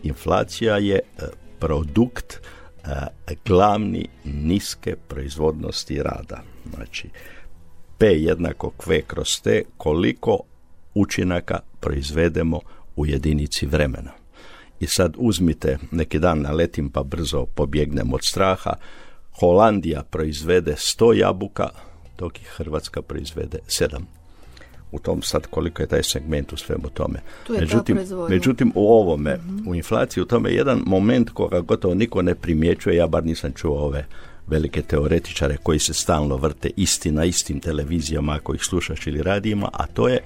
inflacija 0.03 0.77
je 0.77 0.95
e, 0.97 1.23
produkt 1.59 2.35
e, 2.35 3.35
glavni 3.47 4.09
niske 4.25 4.97
proizvodnosti 5.09 6.03
rada. 6.03 6.43
Znači, 6.75 7.09
P 7.99 8.07
jednako 8.07 8.71
kve 8.71 9.03
kroz 9.03 9.41
T 9.43 9.63
koliko 9.77 10.41
učinaka 10.95 11.59
proizvedemo 11.81 12.61
u 12.97 13.07
jedinici 13.07 13.67
vremena. 13.67 14.20
I 14.81 14.87
sad 14.87 15.15
uzmite, 15.19 15.79
neki 15.91 16.19
dan 16.19 16.41
naletim 16.41 16.91
pa 16.91 17.03
brzo 17.03 17.47
pobjegnem 17.47 18.15
od 18.15 18.21
straha, 18.23 18.73
Holandija 19.41 20.03
proizvede 20.03 20.73
100 20.73 21.15
jabuka, 21.15 21.69
dok 22.19 22.39
i 22.39 22.45
Hrvatska 22.57 23.03
proizvede 23.03 23.59
7. 23.67 24.01
U 24.93 24.99
tom 24.99 25.23
sad 25.23 25.47
koliko 25.47 25.83
je 25.83 25.87
taj 25.87 26.03
segment 26.03 26.53
u 26.53 26.57
svemu 26.57 26.89
tome. 26.95 27.21
Tu 27.47 27.55
je 27.55 27.61
međutim, 27.61 27.99
međutim, 28.29 28.73
u 28.75 28.93
ovome, 28.93 29.39
u 29.67 29.75
inflaciji, 29.75 30.23
u 30.23 30.27
tome 30.27 30.51
je 30.51 30.57
jedan 30.57 30.83
moment 30.87 31.31
koga 31.31 31.61
gotovo 31.61 31.95
niko 31.95 32.23
ne 32.23 32.35
primjećuje, 32.35 32.97
ja 32.97 33.07
bar 33.07 33.25
nisam 33.25 33.53
čuo 33.53 33.79
ove 33.79 34.07
velike 34.47 34.83
teoretičare 34.83 35.57
koji 35.63 35.79
se 35.79 35.95
stalno 35.95 36.37
vrte 36.37 36.71
isti 36.77 37.11
na 37.11 37.25
istim 37.25 37.61
televizijama 37.61 38.33
ako 38.33 38.55
ih 38.55 38.65
slušaš 38.65 39.07
ili 39.07 39.23
radijima, 39.23 39.69
a 39.73 39.87
to 39.87 40.09
je 40.09 40.19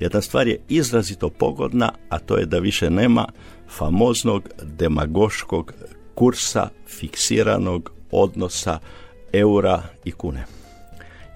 jedna 0.00 0.20
stvar 0.20 0.48
je 0.48 0.58
izrazito 0.68 1.28
pogodna, 1.28 1.92
a 2.08 2.18
to 2.18 2.36
je 2.36 2.46
da 2.46 2.58
više 2.58 2.90
nema 2.90 3.26
famoznog 3.68 4.48
demagoškog 4.62 5.72
kursa 6.14 6.68
fiksiranog 6.88 7.92
odnosa 8.10 8.78
eura 9.32 9.82
i 10.04 10.12
kune. 10.12 10.44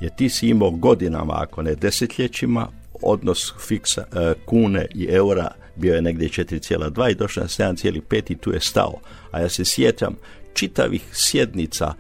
Jer 0.00 0.10
ti 0.16 0.28
si 0.28 0.48
imao 0.48 0.70
godinama, 0.70 1.34
ako 1.36 1.62
ne 1.62 1.74
desetljećima, 1.74 2.68
odnos 3.02 3.54
fiksa 3.68 4.00
e, 4.00 4.34
kune 4.46 4.86
i 4.94 5.06
eura 5.10 5.50
bio 5.76 5.94
je 5.94 6.02
negdje 6.02 6.28
4,2 6.28 7.10
i 7.10 7.14
došao 7.14 7.42
na 7.42 7.48
7,5 7.48 8.32
i 8.32 8.36
tu 8.36 8.52
je 8.52 8.60
stao. 8.60 8.94
A 9.30 9.40
ja 9.40 9.48
se 9.48 9.64
sjećam 9.64 10.16
čitavih 10.54 11.02
sjednica 11.12 11.94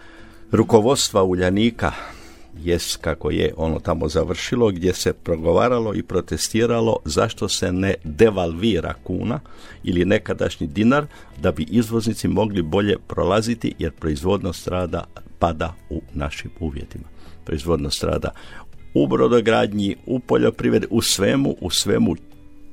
rukovodstva 0.52 1.22
Uljanika 1.22 1.92
jest 2.58 2.96
kako 2.96 3.30
je 3.30 3.54
ono 3.56 3.80
tamo 3.80 4.08
završilo 4.08 4.70
gdje 4.70 4.94
se 4.94 5.12
progovaralo 5.12 5.94
i 5.94 6.02
protestiralo 6.02 6.96
zašto 7.04 7.48
se 7.48 7.72
ne 7.72 7.94
devalvira 8.04 8.94
kuna 9.04 9.40
ili 9.84 10.04
nekadašnji 10.04 10.66
dinar 10.66 11.06
da 11.42 11.52
bi 11.52 11.62
izvoznici 11.62 12.28
mogli 12.28 12.62
bolje 12.62 12.96
prolaziti 12.98 13.74
jer 13.78 13.92
proizvodnost 13.92 14.68
rada 14.68 15.04
pada 15.38 15.74
u 15.90 16.02
našim 16.14 16.50
uvjetima. 16.60 17.04
Proizvodnost 17.44 18.04
rada 18.04 18.30
u 18.94 19.06
brodogradnji, 19.06 19.96
u 20.06 20.18
poljoprivredi, 20.18 20.86
u 20.90 21.02
svemu, 21.02 21.56
u 21.60 21.70
svemu 21.70 22.16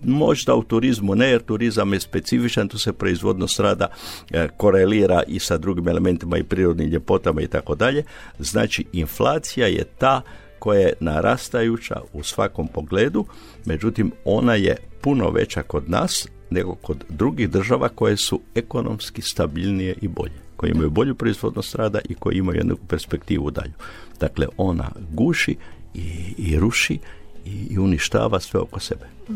možda 0.03 0.55
u 0.55 0.63
turizmu 0.63 1.15
ne, 1.15 1.29
jer 1.29 1.41
turizam 1.41 1.93
je 1.93 1.99
specifičan, 1.99 2.67
tu 2.67 2.79
se 2.79 2.93
proizvodnost 2.93 3.59
rada 3.59 3.87
e, 4.31 4.47
korelira 4.57 5.23
i 5.27 5.39
sa 5.39 5.57
drugim 5.57 5.87
elementima 5.87 6.37
i 6.37 6.43
prirodnim 6.43 6.89
ljepotama 6.89 7.41
i 7.41 7.47
tako 7.47 7.75
dalje. 7.75 8.03
Znači, 8.39 8.85
inflacija 8.93 9.67
je 9.67 9.83
ta 9.83 10.21
koja 10.59 10.79
je 10.79 10.93
narastajuća 10.99 12.01
u 12.13 12.23
svakom 12.23 12.67
pogledu, 12.67 13.25
međutim, 13.65 14.11
ona 14.25 14.55
je 14.55 14.77
puno 15.01 15.29
veća 15.29 15.63
kod 15.63 15.89
nas 15.89 16.27
nego 16.49 16.75
kod 16.75 17.03
drugih 17.09 17.49
država 17.49 17.89
koje 17.89 18.17
su 18.17 18.41
ekonomski 18.55 19.21
stabilnije 19.21 19.95
i 20.01 20.07
bolje, 20.07 20.39
koje 20.55 20.71
imaju 20.71 20.89
bolju 20.89 21.15
proizvodnost 21.15 21.75
rada 21.75 21.99
i 22.09 22.13
koje 22.13 22.37
imaju 22.37 22.57
jednu 22.57 22.77
perspektivu 22.87 23.51
dalju. 23.51 23.73
Dakle, 24.19 24.47
ona 24.57 24.91
guši 25.11 25.55
i, 25.93 26.33
i 26.37 26.59
ruši 26.59 26.99
i, 27.45 27.79
uništava 27.79 28.39
sve 28.39 28.59
oko 28.59 28.79
sebe. 28.79 29.05
Mm. 29.29 29.33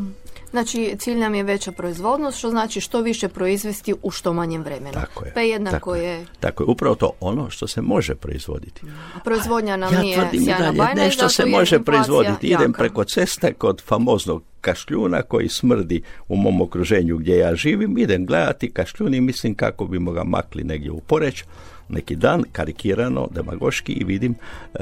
Znači, 0.52 0.96
cilj 1.00 1.18
nam 1.18 1.36
je 1.36 1.44
veća 1.44 1.72
proizvodnost, 1.72 2.38
što 2.38 2.50
znači 2.50 2.82
što 2.82 3.02
više 3.02 3.28
proizvesti 3.28 3.94
u 4.04 4.12
što 4.12 4.34
manjem 4.34 4.64
vremenu. 4.64 4.94
Tako 4.94 5.26
je. 5.26 5.34
Pa 5.34 5.42
jednako 5.42 5.76
tako 5.76 5.96
je... 5.96 6.26
Tako 6.40 6.64
je, 6.64 6.68
upravo 6.68 6.96
to 6.96 7.12
ono 7.20 7.50
što 7.50 7.68
se 7.68 7.82
može 7.82 8.16
proizvoditi. 8.16 8.82
A 9.16 9.20
proizvodnja 9.20 9.78
nam 9.78 9.94
ja 9.94 10.02
nije 10.02 10.30
sjajna 10.46 10.72
bajna. 10.72 11.04
Nešto 11.04 11.30
se 11.30 11.46
može 11.46 11.80
proizvoditi. 11.80 12.48
Idem 12.48 12.74
preko 12.74 13.04
ceste 13.04 13.54
kod 13.54 13.82
famoznog 13.82 14.44
kašljuna 14.62 15.22
koji 15.22 15.50
smrdi 15.50 16.02
u 16.28 16.36
mom 16.36 16.62
okruženju 16.62 17.18
gdje 17.18 17.38
ja 17.38 17.56
živim, 17.56 17.98
idem 17.98 18.26
gledati 18.26 18.72
kašljun 18.72 19.14
i 19.14 19.22
mislim 19.22 19.56
kako 19.56 19.86
bi 19.86 20.00
ga 20.14 20.24
makli 20.24 20.64
negdje 20.64 20.92
u 20.92 21.00
Poreć 21.00 21.44
neki 21.90 22.16
dan, 22.16 22.44
karikirano, 22.52 23.28
demagoški 23.32 23.94
i 23.94 24.04
vidim 24.04 24.36
e, 24.74 24.80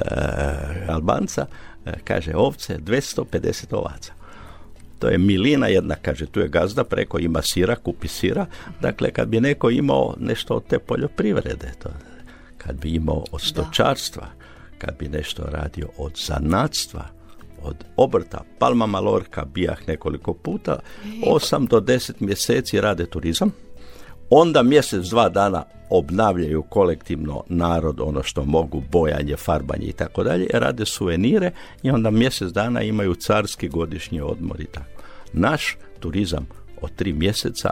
Albanca, 0.88 1.46
e, 1.86 1.94
kaže 2.04 2.36
ovce 2.36 2.78
250 2.78 3.76
ovaca 3.76 4.19
to 5.00 5.08
je 5.08 5.18
milina 5.18 5.68
jedna, 5.68 5.96
kaže, 5.96 6.26
tu 6.26 6.40
je 6.40 6.48
gazda, 6.48 6.84
preko 6.84 7.20
ima 7.20 7.42
sira, 7.42 7.76
kupi 7.76 8.08
sira. 8.08 8.46
Dakle, 8.82 9.12
kad 9.12 9.28
bi 9.28 9.40
neko 9.42 9.70
imao 9.70 10.16
nešto 10.20 10.56
od 10.56 10.68
te 10.68 10.80
poljoprivrede, 10.80 11.72
to, 11.84 11.90
kad 12.58 12.82
bi 12.82 12.90
imao 12.90 13.24
od 13.32 13.42
stočarstva, 13.42 14.28
kad 14.78 14.98
bi 15.00 15.08
nešto 15.08 15.44
radio 15.44 15.88
od 15.98 16.12
zanatstva, 16.26 17.06
od 17.62 17.76
obrta, 17.96 18.44
Palma 18.60 18.86
Malorka, 18.86 19.46
bijah 19.46 19.88
nekoliko 19.88 20.34
puta, 20.34 20.80
osam 21.26 21.66
do 21.66 21.80
deset 21.80 22.20
mjeseci 22.20 22.82
rade 22.82 23.06
turizam, 23.06 23.52
onda 24.30 24.64
mjesec, 24.64 25.06
dva 25.06 25.30
dana 25.30 25.64
obnavljaju 25.90 26.62
kolektivno 26.62 27.44
narod 27.48 28.00
ono 28.00 28.24
što 28.24 28.46
mogu, 28.46 28.84
bojanje, 28.92 29.36
farbanje 29.38 29.86
i 29.86 29.92
tako 29.94 30.24
dalje, 30.24 30.48
rade 30.54 30.86
suvenire 30.86 31.52
i 31.84 31.90
onda 31.90 32.12
mjesec 32.12 32.52
dana 32.52 32.82
imaju 32.82 33.16
carski 33.16 33.68
godišnji 33.68 34.22
odmor 34.22 34.62
i 34.62 34.66
tako. 34.66 35.04
Naš 35.34 35.78
turizam 36.00 36.48
od 36.82 36.96
tri 36.96 37.14
mjeseca 37.14 37.70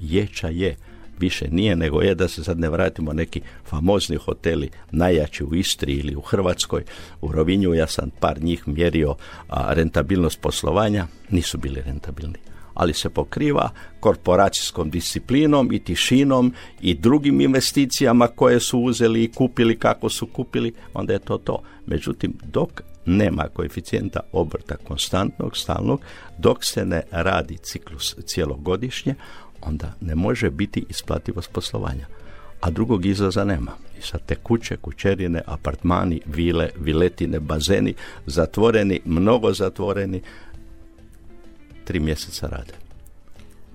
jeća 0.00 0.48
je 0.48 0.76
više 1.18 1.48
nije 1.50 1.76
nego 1.76 2.02
je 2.02 2.14
da 2.14 2.28
se 2.28 2.44
sad 2.44 2.58
ne 2.58 2.70
vratimo 2.70 3.12
neki 3.12 3.40
famozni 3.64 4.16
hoteli 4.16 4.70
najjači 4.90 5.44
u 5.44 5.54
Istri 5.54 5.92
ili 5.92 6.16
u 6.16 6.20
Hrvatskoj 6.20 6.84
u 7.20 7.32
Rovinju 7.32 7.74
ja 7.74 7.86
sam 7.86 8.10
par 8.20 8.42
njih 8.42 8.68
mjerio 8.68 9.14
a, 9.48 9.74
rentabilnost 9.74 10.40
poslovanja 10.40 11.06
nisu 11.30 11.58
bili 11.58 11.82
rentabilni 11.82 12.38
ali 12.80 12.94
se 12.94 13.10
pokriva 13.10 13.70
korporacijskom 14.00 14.90
disciplinom 14.90 15.72
i 15.72 15.78
tišinom 15.78 16.52
i 16.80 16.94
drugim 16.94 17.40
investicijama 17.40 18.28
koje 18.28 18.60
su 18.60 18.78
uzeli 18.78 19.24
i 19.24 19.32
kupili 19.32 19.78
kako 19.78 20.08
su 20.08 20.26
kupili, 20.26 20.72
onda 20.94 21.12
je 21.12 21.18
to 21.18 21.38
to. 21.38 21.62
Međutim, 21.86 22.34
dok 22.52 22.82
nema 23.06 23.48
koeficijenta 23.52 24.20
obrta 24.32 24.76
konstantnog, 24.76 25.56
stalnog, 25.56 26.00
dok 26.38 26.64
se 26.64 26.84
ne 26.84 27.02
radi 27.10 27.56
ciklus 27.56 28.16
cijelogodišnje, 28.26 29.14
onda 29.60 29.92
ne 30.00 30.14
može 30.14 30.50
biti 30.50 30.84
isplativost 30.88 31.52
poslovanja. 31.52 32.06
A 32.60 32.70
drugog 32.70 33.06
izlaza 33.06 33.44
nema. 33.44 33.72
I 33.98 34.02
sad 34.02 34.20
te 34.26 34.34
kuće, 34.34 34.76
kućerine, 34.76 35.42
apartmani, 35.46 36.20
vile, 36.26 36.70
viletine, 36.78 37.40
bazeni, 37.40 37.94
zatvoreni, 38.26 39.00
mnogo 39.04 39.52
zatvoreni, 39.52 40.22
tri 41.90 42.00
mjeseca 42.00 42.46
rade. 42.46 42.72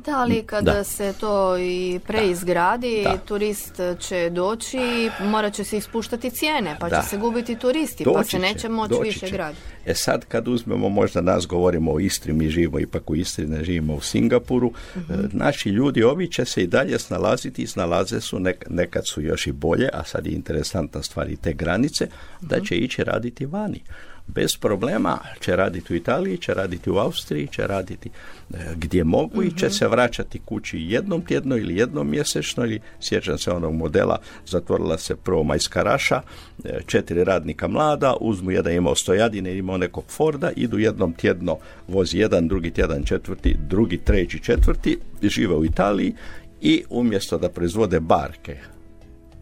Da, 0.06 0.12
ali 0.18 0.44
kada 0.46 0.84
se 0.84 1.14
to 1.20 1.58
i 1.58 2.00
preizgradi, 2.08 3.06
turist 3.26 3.80
će 4.00 4.30
doći 4.30 4.78
i 4.78 5.24
morat 5.24 5.54
će 5.54 5.64
se 5.64 5.78
ispuštati 5.78 6.30
cijene, 6.30 6.78
pa 6.80 6.90
će 6.90 7.10
se 7.10 7.18
gubiti 7.18 7.56
turisti, 7.56 8.04
pa 8.14 8.24
se 8.24 8.40
neće 8.40 8.70
moći 8.70 8.94
više 9.04 9.30
graditi. 9.30 9.62
E 9.86 9.94
sad 9.94 10.26
kad 10.26 10.48
uzmemo, 10.48 10.90
možda 10.90 11.22
nas 11.22 11.48
govorimo 11.48 11.92
o 11.92 12.00
Istri, 12.00 12.34
mi 12.34 12.50
živimo 12.50 12.80
ipak 12.80 13.10
u 13.10 13.16
Istri, 13.16 13.48
ne 13.48 13.64
živimo 13.64 13.96
u 13.96 14.02
Singapuru, 14.02 14.72
mhm. 14.98 15.14
e, 15.14 15.18
naši 15.32 15.70
ljudi 15.70 16.04
ovi 16.04 16.32
će 16.32 16.46
se 16.46 16.64
i 16.64 16.68
dalje 16.68 17.00
snalaziti 17.00 17.62
i 17.62 17.68
snalaze 17.68 18.22
su, 18.22 18.40
nekad 18.70 19.08
su 19.08 19.22
još 19.22 19.48
i 19.48 19.52
bolje, 19.52 19.90
a 19.94 20.04
sad 20.04 20.28
je 20.28 20.34
interesantna 20.34 21.04
stvar 21.04 21.30
i 21.30 21.36
te 21.36 21.54
granice, 21.54 22.08
da 22.42 22.58
mhm. 22.58 22.66
će 22.66 22.76
ići 22.76 23.04
raditi 23.04 23.46
vani 23.46 23.82
bez 24.28 24.58
problema 24.58 25.18
će 25.40 25.56
raditi 25.56 25.94
u 25.94 25.96
Italiji, 25.96 26.38
će 26.38 26.54
raditi 26.54 26.90
u 26.90 26.98
Austriji, 26.98 27.48
će 27.48 27.68
raditi 27.68 28.10
e, 28.54 28.58
gdje 28.76 29.04
mogu 29.04 29.44
i 29.44 29.52
će 29.58 29.66
mhm. 29.66 29.74
se 29.74 29.88
vraćati 29.88 30.40
kući 30.46 30.78
jednom 30.80 31.22
tjedno 31.22 31.58
ili 31.58 31.78
jednom 31.78 32.10
mjesečno 32.10 32.66
ili 32.66 32.80
sjećam 33.00 33.38
se 33.38 33.52
onog 33.52 33.74
modela, 33.74 34.20
zatvorila 34.48 34.98
se 34.98 35.16
prvo 35.16 35.44
majskaraša, 35.44 36.22
e, 36.64 36.80
četiri 36.86 37.24
radnika 37.24 37.68
mlada, 37.68 38.16
uzmu 38.22 38.52
jedan 38.52 38.74
imao 38.74 38.96
stojadine, 38.96 39.58
imao 39.58 39.78
nekog 39.78 40.04
Forda, 40.08 40.52
idu 40.56 40.78
jednom 40.78 41.14
tjedno, 41.14 41.58
vozi 41.88 42.18
jedan, 42.18 42.48
drugi 42.48 42.72
tjedan 42.72 43.04
četvrti, 43.04 43.56
drugi, 43.68 43.98
treći, 43.98 44.44
četvrti, 44.44 44.98
žive 45.24 45.56
u 45.56 45.66
Italiji 45.66 46.14
i 46.62 46.84
umjesto 46.90 47.38
da 47.38 47.50
proizvode 47.50 48.00
barke, 48.00 48.58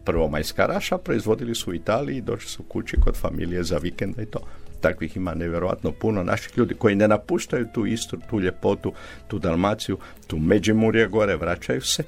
prvo 0.04 0.28
majskaraša, 0.28 0.98
proizvodili 0.98 1.54
su 1.54 1.70
u 1.70 1.74
Italiji, 1.74 2.20
došli 2.20 2.50
su 2.50 2.62
kući 2.62 2.96
kod 2.96 3.16
familije 3.16 3.64
za 3.64 3.78
vikenda 3.78 4.22
i 4.22 4.26
to 4.26 4.38
takvih 4.84 5.16
ima 5.16 5.34
nevjerojatno 5.34 5.92
puno 5.92 6.22
naših 6.22 6.58
ljudi 6.58 6.74
koji 6.74 6.94
ne 6.94 7.08
napuštaju 7.08 7.66
tu 7.74 7.86
Istru, 7.86 8.18
tu 8.30 8.40
ljepotu, 8.40 8.92
tu 9.28 9.38
Dalmaciju, 9.38 9.98
tu 10.26 10.38
Međimurje 10.38 11.08
gore, 11.08 11.36
vraćaju 11.36 11.80
se, 11.80 12.02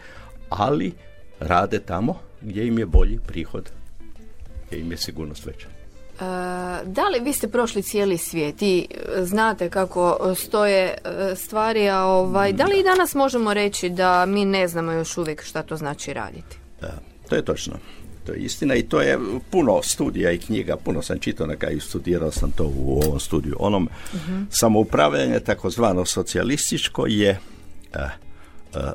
ali 0.49 0.93
rade 1.41 1.79
tamo 1.79 2.19
gdje 2.41 2.67
im 2.67 2.79
je 2.79 2.87
bolji 2.87 3.19
prihod, 3.27 3.71
gdje 4.67 4.81
im 4.81 4.91
je 4.91 4.97
sigurnost 4.97 5.47
veća. 5.47 5.69
E, 5.69 6.25
da 6.85 7.09
li 7.09 7.21
vi 7.23 7.33
ste 7.33 7.49
prošli 7.49 7.83
cijeli 7.83 8.19
svijet 8.19 8.63
i 8.63 8.87
znate 9.23 9.71
kako 9.71 10.35
stoje 10.37 10.85
e, 10.85 11.35
stvari, 11.37 11.89
a 11.89 12.03
ovaj, 12.03 12.53
da 12.53 12.65
li 12.65 12.81
i 12.81 12.85
danas 12.85 13.15
možemo 13.15 13.55
reći 13.55 13.89
da 13.89 14.27
mi 14.27 14.45
ne 14.45 14.69
znamo 14.69 14.93
još 14.93 15.19
uvijek 15.19 15.43
šta 15.43 15.63
to 15.63 15.77
znači 15.77 16.13
raditi? 16.13 16.57
to 17.29 17.37
je 17.37 17.45
točno. 17.45 17.79
To 18.27 18.33
je 18.33 18.39
istina 18.39 18.75
i 18.75 18.83
to 18.83 19.01
je 19.01 19.19
puno 19.51 19.83
studija 19.83 20.33
i 20.33 20.39
knjiga, 20.39 20.77
puno 20.77 21.03
sam 21.03 21.19
čitao 21.19 21.47
na 21.47 21.57
kraju, 21.57 21.81
studirao 21.81 22.31
sam 22.31 22.51
to 22.51 22.73
u 22.77 23.01
ovom 23.05 23.21
studiju. 23.21 23.57
Onom 23.59 23.89
uh-huh. 23.89 24.45
samoupravljanje 24.51 25.41
takozvano 25.41 26.05
socijalističko 26.05 27.07
je 27.07 27.31
eh, 27.95 27.99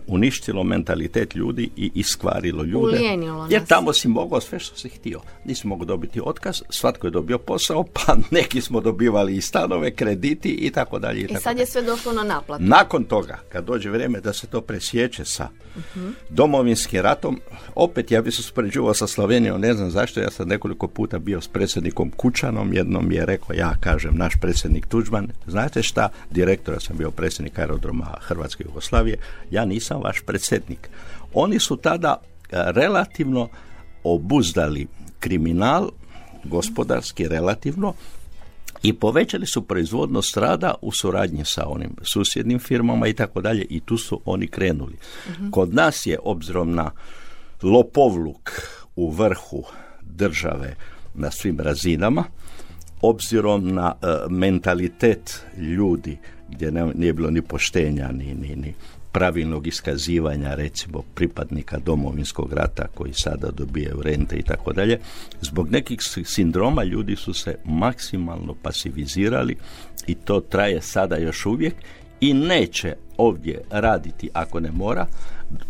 uništilo 0.08 0.64
mentalitet 0.64 1.36
ljudi 1.36 1.70
i 1.76 1.92
iskvarilo 1.96 2.64
ljude. 2.64 2.98
Ulijenilo 2.98 3.48
Jer 3.50 3.66
tamo 3.66 3.94
si 3.94 4.08
mogao 4.08 4.42
sve 4.42 4.60
što 4.60 4.78
si 4.78 4.90
htio. 4.90 5.22
Nisi 5.46 5.68
mogao 5.68 5.86
dobiti 5.86 6.22
otkaz, 6.24 6.62
svatko 6.70 7.08
je 7.08 7.12
dobio 7.12 7.38
posao, 7.38 7.84
pa 7.84 8.16
neki 8.38 8.62
smo 8.62 8.82
dobivali 8.82 9.36
i 9.36 9.42
stanove, 9.42 9.92
krediti 9.92 10.50
i 10.50 10.72
tako 10.72 11.00
dalje. 11.00 11.20
I 11.20 11.24
I 11.24 11.28
tako 11.28 11.42
sad 11.42 11.60
je 11.60 11.66
sve 11.66 11.82
došlo 11.82 12.14
na 12.14 12.24
naplatu. 12.24 12.64
nakon 12.64 13.04
toga, 13.04 13.40
kad 13.50 13.66
dođe 13.66 13.90
vrijeme 13.90 14.20
da 14.20 14.34
se 14.34 14.48
to 14.48 14.62
presjeće 14.62 15.26
sa 15.26 15.48
domovinskim 16.30 17.02
ratom, 17.02 17.42
opet 17.76 18.12
ja 18.12 18.22
bi 18.22 18.32
se 18.32 18.40
uspoređivao 18.40 18.94
sa 18.94 19.08
Slovenijom, 19.08 19.62
ne 19.62 19.74
znam 19.74 19.92
zašto, 19.92 20.20
ja 20.20 20.32
sam 20.32 20.48
nekoliko 20.48 20.88
puta 20.88 21.20
bio 21.20 21.42
s 21.42 21.48
predsjednikom 21.48 22.12
Kučanom, 22.18 22.74
jednom 22.74 23.12
je 23.12 23.26
rekao, 23.26 23.54
ja 23.56 23.76
kažem, 23.80 24.12
naš 24.16 24.34
predsjednik 24.42 24.88
Tuđman, 24.88 25.28
znate 25.48 25.84
šta, 25.84 26.10
direktora 26.32 26.80
sam 26.80 26.98
bio 26.98 27.12
predsjednik 27.12 27.60
aerodroma 27.60 28.06
Hrvatske 28.22 28.64
Jugoslavije, 28.68 29.18
ja 29.52 29.66
nisam 29.74 30.02
vaš 30.04 30.22
predsjednik. 30.26 30.90
Oni 31.34 31.60
su 31.60 31.78
tada 31.78 32.18
e, 32.22 32.26
relativno 32.52 33.50
obuzdali 34.04 34.88
kriminal, 35.20 35.90
gospodarski 36.44 37.28
relativno, 37.28 37.94
i 38.84 38.94
povećali 38.94 39.46
su 39.46 39.62
proizvodnost 39.62 40.38
rada 40.38 40.74
u 40.82 40.92
suradnji 40.92 41.46
sa 41.46 41.68
onim 41.68 41.96
susjednim 42.02 42.60
firmama 42.60 43.08
i 43.08 43.14
tako 43.14 43.42
dalje 43.42 43.66
i 43.70 43.80
tu 43.80 43.98
su 43.98 44.22
oni 44.26 44.48
krenuli. 44.48 44.98
Kod 45.52 45.74
nas 45.74 46.06
je 46.06 46.20
obzirom 46.24 46.76
na 46.76 46.92
lopovluk 47.64 48.52
u 48.96 49.12
vrhu 49.12 49.64
države 50.02 50.76
na 51.14 51.32
svim 51.32 51.60
razinama, 51.60 52.24
obzirom 53.02 53.74
na 53.74 53.94
e, 54.02 54.06
mentalitet 54.30 55.46
ljudi 55.58 56.18
gdje 56.50 56.72
ne- 56.72 56.94
nije 56.96 57.14
bilo 57.14 57.30
ni 57.30 57.42
poštenja 57.42 58.12
ni, 58.12 58.34
ni, 58.34 58.56
ni 58.56 58.74
pravilnog 59.12 59.68
iskazivanja 59.68 60.56
recimo 60.56 61.04
pripadnika 61.16 61.80
domovinskog 61.80 62.54
rata 62.54 62.88
koji 62.94 63.14
sada 63.14 63.52
dobijaju 63.52 64.02
rente 64.02 64.36
i 64.36 64.44
tako 64.44 64.74
dalje 64.74 65.00
zbog 65.42 65.72
nekih 65.72 66.00
sindroma 66.26 66.84
ljudi 66.84 67.16
su 67.16 67.34
se 67.34 67.56
maksimalno 67.66 68.56
pasivizirali 68.62 69.56
i 70.08 70.16
to 70.16 70.40
traje 70.40 70.82
sada 70.82 71.18
još 71.18 71.46
uvijek 71.46 71.74
i 72.22 72.34
neće 72.34 72.96
ovdje 73.18 73.62
raditi 73.70 74.30
ako 74.34 74.60
ne 74.60 74.72
mora 74.72 75.06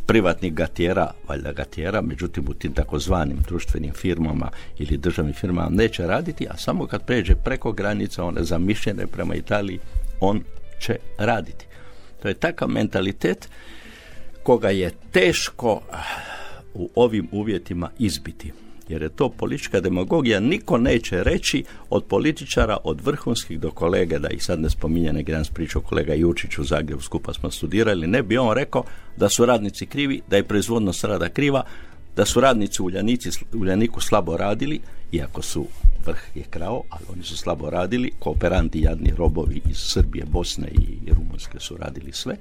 privatnik 0.05 0.53
ga 0.53 0.67
tjera, 0.67 1.11
valjda 1.27 1.51
ga 1.51 1.63
tjera, 1.63 2.01
međutim 2.01 2.45
u 2.49 2.53
tim 2.53 2.73
takozvanim 2.73 3.37
društvenim 3.47 3.93
firmama 3.93 4.49
ili 4.77 4.97
državnim 4.97 5.33
firmama 5.33 5.69
neće 5.69 6.07
raditi, 6.07 6.47
a 6.49 6.57
samo 6.57 6.87
kad 6.87 7.05
pređe 7.05 7.35
preko 7.35 7.71
granica 7.71 8.23
one 8.23 8.43
zamišljene 8.43 9.07
prema 9.07 9.35
Italiji, 9.35 9.79
on 10.19 10.43
će 10.79 10.97
raditi. 11.17 11.65
To 12.21 12.27
je 12.27 12.33
takav 12.33 12.69
mentalitet 12.69 13.49
koga 14.43 14.69
je 14.69 14.91
teško 15.11 15.81
ah, 15.91 15.97
u 16.73 16.89
ovim 16.95 17.27
uvjetima 17.31 17.89
izbiti. 17.99 18.51
Jer 18.89 19.01
je 19.01 19.09
to 19.09 19.29
politička 19.29 19.79
demagogija. 19.79 20.39
Niko 20.39 20.77
neće 20.77 21.23
reći 21.23 21.63
od 21.89 22.03
političara, 22.03 22.77
od 22.83 23.01
vrhunskih 23.05 23.59
do 23.59 23.71
kolege, 23.71 24.19
da 24.19 24.29
ih 24.29 24.43
sad 24.43 24.59
ne 24.59 24.69
spominje, 24.69 25.13
neki 25.13 25.31
dan 25.31 25.45
pričao 25.53 25.81
kolega 25.81 26.13
Jučić 26.13 26.57
u 26.57 26.63
Zagrebu, 26.63 27.01
skupa 27.01 27.33
smo 27.33 27.51
studirali, 27.51 28.07
ne 28.07 28.23
bi 28.23 28.37
on 28.37 28.55
rekao 28.55 28.83
da 29.17 29.29
su 29.29 29.45
radnici 29.45 29.85
krivi, 29.85 30.21
da 30.29 30.35
je 30.35 30.43
proizvodnost 30.43 31.03
rada 31.03 31.29
kriva, 31.29 31.63
da 32.15 32.25
su 32.25 32.41
radnici 32.41 32.81
u 32.81 32.89
Uljaniku 33.53 34.01
slabo 34.01 34.37
radili, 34.37 34.79
iako 35.11 35.41
su 35.41 35.65
vrh 36.05 36.21
je 36.35 36.43
krao, 36.43 36.83
ali 36.89 37.03
oni 37.13 37.23
su 37.23 37.37
slabo 37.37 37.69
radili, 37.69 38.11
kooperanti 38.19 38.81
jadni 38.81 39.13
robovi 39.17 39.61
iz 39.65 39.77
Srbije, 39.77 40.25
Bosne 40.25 40.67
i 40.67 41.11
Rumunjske 41.11 41.59
su 41.59 41.77
radili 41.77 42.11
sve. 42.13 42.37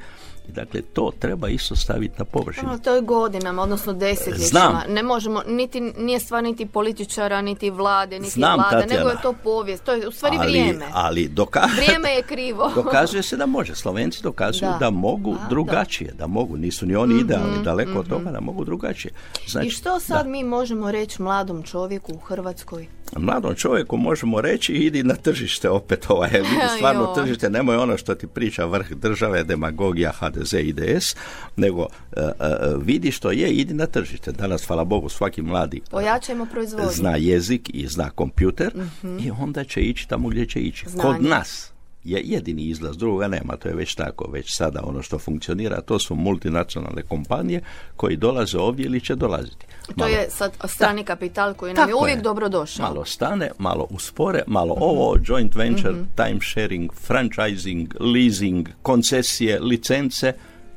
I 0.49 0.53
dakle, 0.53 0.83
to 0.83 1.13
treba 1.19 1.49
isto 1.49 1.77
staviti 1.77 2.15
na 2.19 2.25
površinu. 2.25 2.69
Ono, 2.69 2.79
to 2.79 2.95
je 2.95 3.01
godinama, 3.03 3.63
odnosno 3.63 3.93
desetljećima. 3.93 4.47
Znam. 4.47 4.83
Ne 4.89 5.03
možemo, 5.03 5.43
niti, 5.49 5.81
nije 5.81 6.21
stvar 6.21 6.45
niti 6.45 6.67
političara, 6.67 7.41
niti 7.43 7.71
vlade, 7.71 8.19
niti 8.19 8.31
Znam, 8.31 8.55
vlada, 8.55 8.71
Tatjana. 8.73 8.95
nego 8.95 9.09
je 9.09 9.23
to 9.23 9.33
povijest. 9.35 9.85
To 9.85 9.93
je 9.93 10.09
u 10.09 10.13
stvari 10.13 10.37
ali, 10.39 10.49
vrijeme. 10.51 10.85
Ali 10.93 11.29
doka- 11.29 11.69
Vrijeme 11.77 12.09
je 12.11 12.23
krivo. 12.23 12.71
dokazuje 12.85 13.23
se 13.23 13.37
da 13.37 13.47
može. 13.47 13.75
Slovenci 13.75 14.23
dokazuju 14.23 14.71
da, 14.71 14.79
Da. 14.79 14.91
mogu 14.91 15.31
A, 15.31 15.35
da. 15.35 15.41
Mhm, 15.41 15.49
drugačije, 15.49 16.13
da. 16.13 16.27
mogu. 16.27 16.57
Nisu 16.57 16.87
ni 16.87 16.97
oni 16.97 17.21
idealni, 17.21 17.63
daleko 17.65 17.99
od 17.99 18.09
toga 18.09 18.31
da 18.31 18.41
mogu 18.41 18.65
drugačije. 18.65 19.13
Znači, 19.49 19.67
I 19.67 19.71
što 19.71 20.01
sad 20.01 20.27
mi 20.27 20.45
možemo 20.45 20.91
reći 20.91 21.23
mladom 21.23 21.63
čovjeku 21.63 22.13
u 22.15 22.19
Hrvatskoj? 22.19 22.60
Mladom 23.17 23.55
čovjeku 23.55 23.97
možemo 23.97 24.41
reći 24.41 24.73
idi 24.73 25.03
na 25.03 25.15
tržište 25.15 25.71
opet 25.71 26.07
ovaj, 26.09 26.31
vidi 26.51 26.67
stvarno 26.77 27.15
tržište, 27.15 27.51
nemoj 27.51 27.77
ono 27.77 27.97
što 27.97 28.15
ti 28.15 28.27
priča 28.27 28.65
vrh 28.65 28.91
države, 28.91 29.45
demagogija, 29.45 30.13
HDZ, 30.13 30.53
IDS, 30.53 31.17
nego 31.57 31.87
e, 32.17 32.21
e, 32.21 32.31
vidi 32.83 33.13
što 33.13 33.31
je, 33.31 33.51
idi 33.51 33.75
na 33.75 33.87
tržište. 33.87 34.33
Danas, 34.33 34.67
hvala 34.67 34.85
Bogu, 34.85 35.09
svaki 35.09 35.43
mladi 35.43 35.81
e, 36.47 36.47
proizvodnju. 36.47 36.91
zna 36.93 37.17
jezik 37.17 37.71
i 37.75 37.87
zna 37.87 38.11
kompjuter 38.11 38.73
i 39.21 39.31
onda 39.31 39.65
će 39.65 39.81
ići 39.81 40.09
tamo 40.09 40.29
gdje 40.29 40.47
će 40.47 40.61
ići. 40.61 40.89
Znanje. 40.89 41.03
Kod 41.03 41.23
nas 41.23 41.73
je 42.05 42.23
jedini 42.25 42.63
izlaz, 42.63 42.97
drugoga 42.97 43.29
nema, 43.29 43.57
to 43.57 43.69
je 43.69 43.75
već 43.75 43.95
tako, 43.95 44.31
već 44.31 44.57
sada 44.57 44.81
ono 44.83 45.03
što 45.03 45.19
funkcionira, 45.19 45.81
to 45.81 45.99
su 45.99 46.15
multinacionalne 46.15 47.03
kompanije 47.03 47.61
koji 47.97 48.17
dolaze 48.17 48.59
ovdje 48.59 48.87
ili 48.87 49.01
će 49.01 49.15
dolaziti. 49.15 49.67
To 49.87 49.93
Malo- 49.97 50.11
je 50.11 50.31
sad 50.31 50.53
strani 50.65 51.05
kapital 51.05 51.55
koji 51.55 51.75
nam 51.75 51.89
je 51.89 51.95
uvijek 51.95 52.17
je. 52.17 52.23
dobro 52.23 52.49
došao. 52.49 52.83
Malo 52.85 53.05
stane, 53.05 53.51
malo 53.59 53.87
uspore, 53.91 54.43
malo 54.47 54.75
Mhm. 54.75 54.83
ovo, 54.83 55.17
joint 55.25 55.55
venture, 55.55 55.95
time 56.17 56.39
sharing, 56.43 56.91
franchising, 56.95 57.95
leasing, 58.01 58.69
koncesije, 58.83 59.61
licence, 59.61 60.33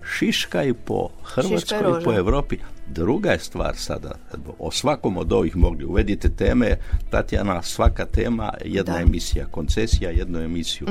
šiškaju 0.05 0.75
po 0.75 1.09
Hrvatskoj 1.23 1.77
i 2.01 2.03
po. 2.03 2.13
Europi. 2.13 2.57
Druga 2.87 3.31
je 3.31 3.39
stvar 3.39 3.75
sada, 3.75 4.11
o 4.59 4.71
svakom 4.71 5.17
od 5.17 5.33
ovih 5.33 5.55
mogli 5.55 5.85
uvedite 5.85 6.29
teme, 6.29 6.77
Tatjana, 7.09 7.61
svaka 7.61 8.05
tema, 8.05 8.53
jedna 8.65 8.93
Da. 8.93 8.99
emisija, 8.99 9.45
koncesija, 9.45 10.09
jednu 10.09 10.39
emisiju. 10.39 10.87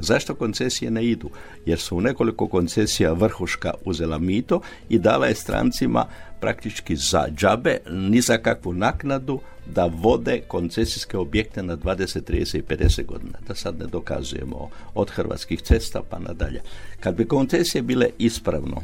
Zašto 0.00 0.34
koncesije 0.34 0.90
ne 0.90 1.04
idu? 1.04 1.30
Jer 1.66 1.78
su 1.78 1.96
u 1.96 2.00
nekoliko 2.00 2.48
koncesija 2.48 3.12
vrhuška 3.12 3.74
uzela 3.84 4.18
mito 4.18 4.60
i 4.88 4.98
dala 4.98 5.26
je 5.26 5.34
strancima 5.34 6.06
praktički 6.40 6.96
za 6.96 7.28
džabe, 7.36 7.78
ni 7.90 8.20
za 8.20 8.38
kakvu 8.38 8.72
naknadu, 8.72 9.40
da 9.74 9.86
vode 9.86 10.40
koncesijske 10.48 11.18
objekte 11.18 11.62
na 11.62 11.76
20, 11.76 12.20
30 12.30 12.58
i 12.58 12.62
50 12.62 13.06
godina. 13.06 13.38
Da 13.48 13.54
sad 13.54 13.78
ne 13.78 13.86
dokazujemo 13.86 14.70
od 14.94 15.10
hrvatskih 15.10 15.62
cesta 15.62 16.02
pa 16.10 16.18
nadalje. 16.18 16.60
Kad 17.00 17.14
bi 17.14 17.28
koncesije 17.28 17.82
bile 17.82 18.10
ispravno 18.18 18.82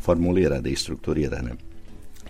formulirane 0.00 0.70
i 0.70 0.76
strukturirane, 0.76 1.50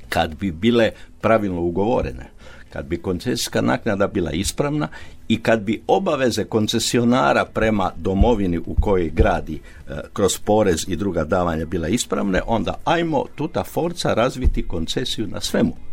kad 0.08 0.34
bi 0.34 0.52
bile 0.52 0.90
pravilno 1.20 1.62
ugovorene, 1.62 2.30
kad 2.72 2.86
bi 2.86 2.96
koncesijska 2.96 3.60
naknada 3.60 4.06
bila 4.06 4.30
ispravna 4.30 4.88
i 5.28 5.42
kad 5.42 5.60
bi 5.60 5.82
obaveze 5.86 6.44
koncesionara 6.44 7.44
prema 7.44 7.90
domovini 7.96 8.58
u 8.58 8.74
kojoj 8.80 9.10
gradi 9.10 9.54
e, 9.54 9.92
kroz 10.12 10.38
porez 10.38 10.84
i 10.88 10.96
druga 10.96 11.24
davanja 11.24 11.64
bila 11.64 11.88
ispravne, 11.88 12.40
onda 12.46 12.74
ajmo 12.84 13.24
tuta 13.34 13.64
forca 13.64 14.14
razviti 14.14 14.66
koncesiju 14.66 15.26
na 15.26 15.40
svemu. 15.40 15.87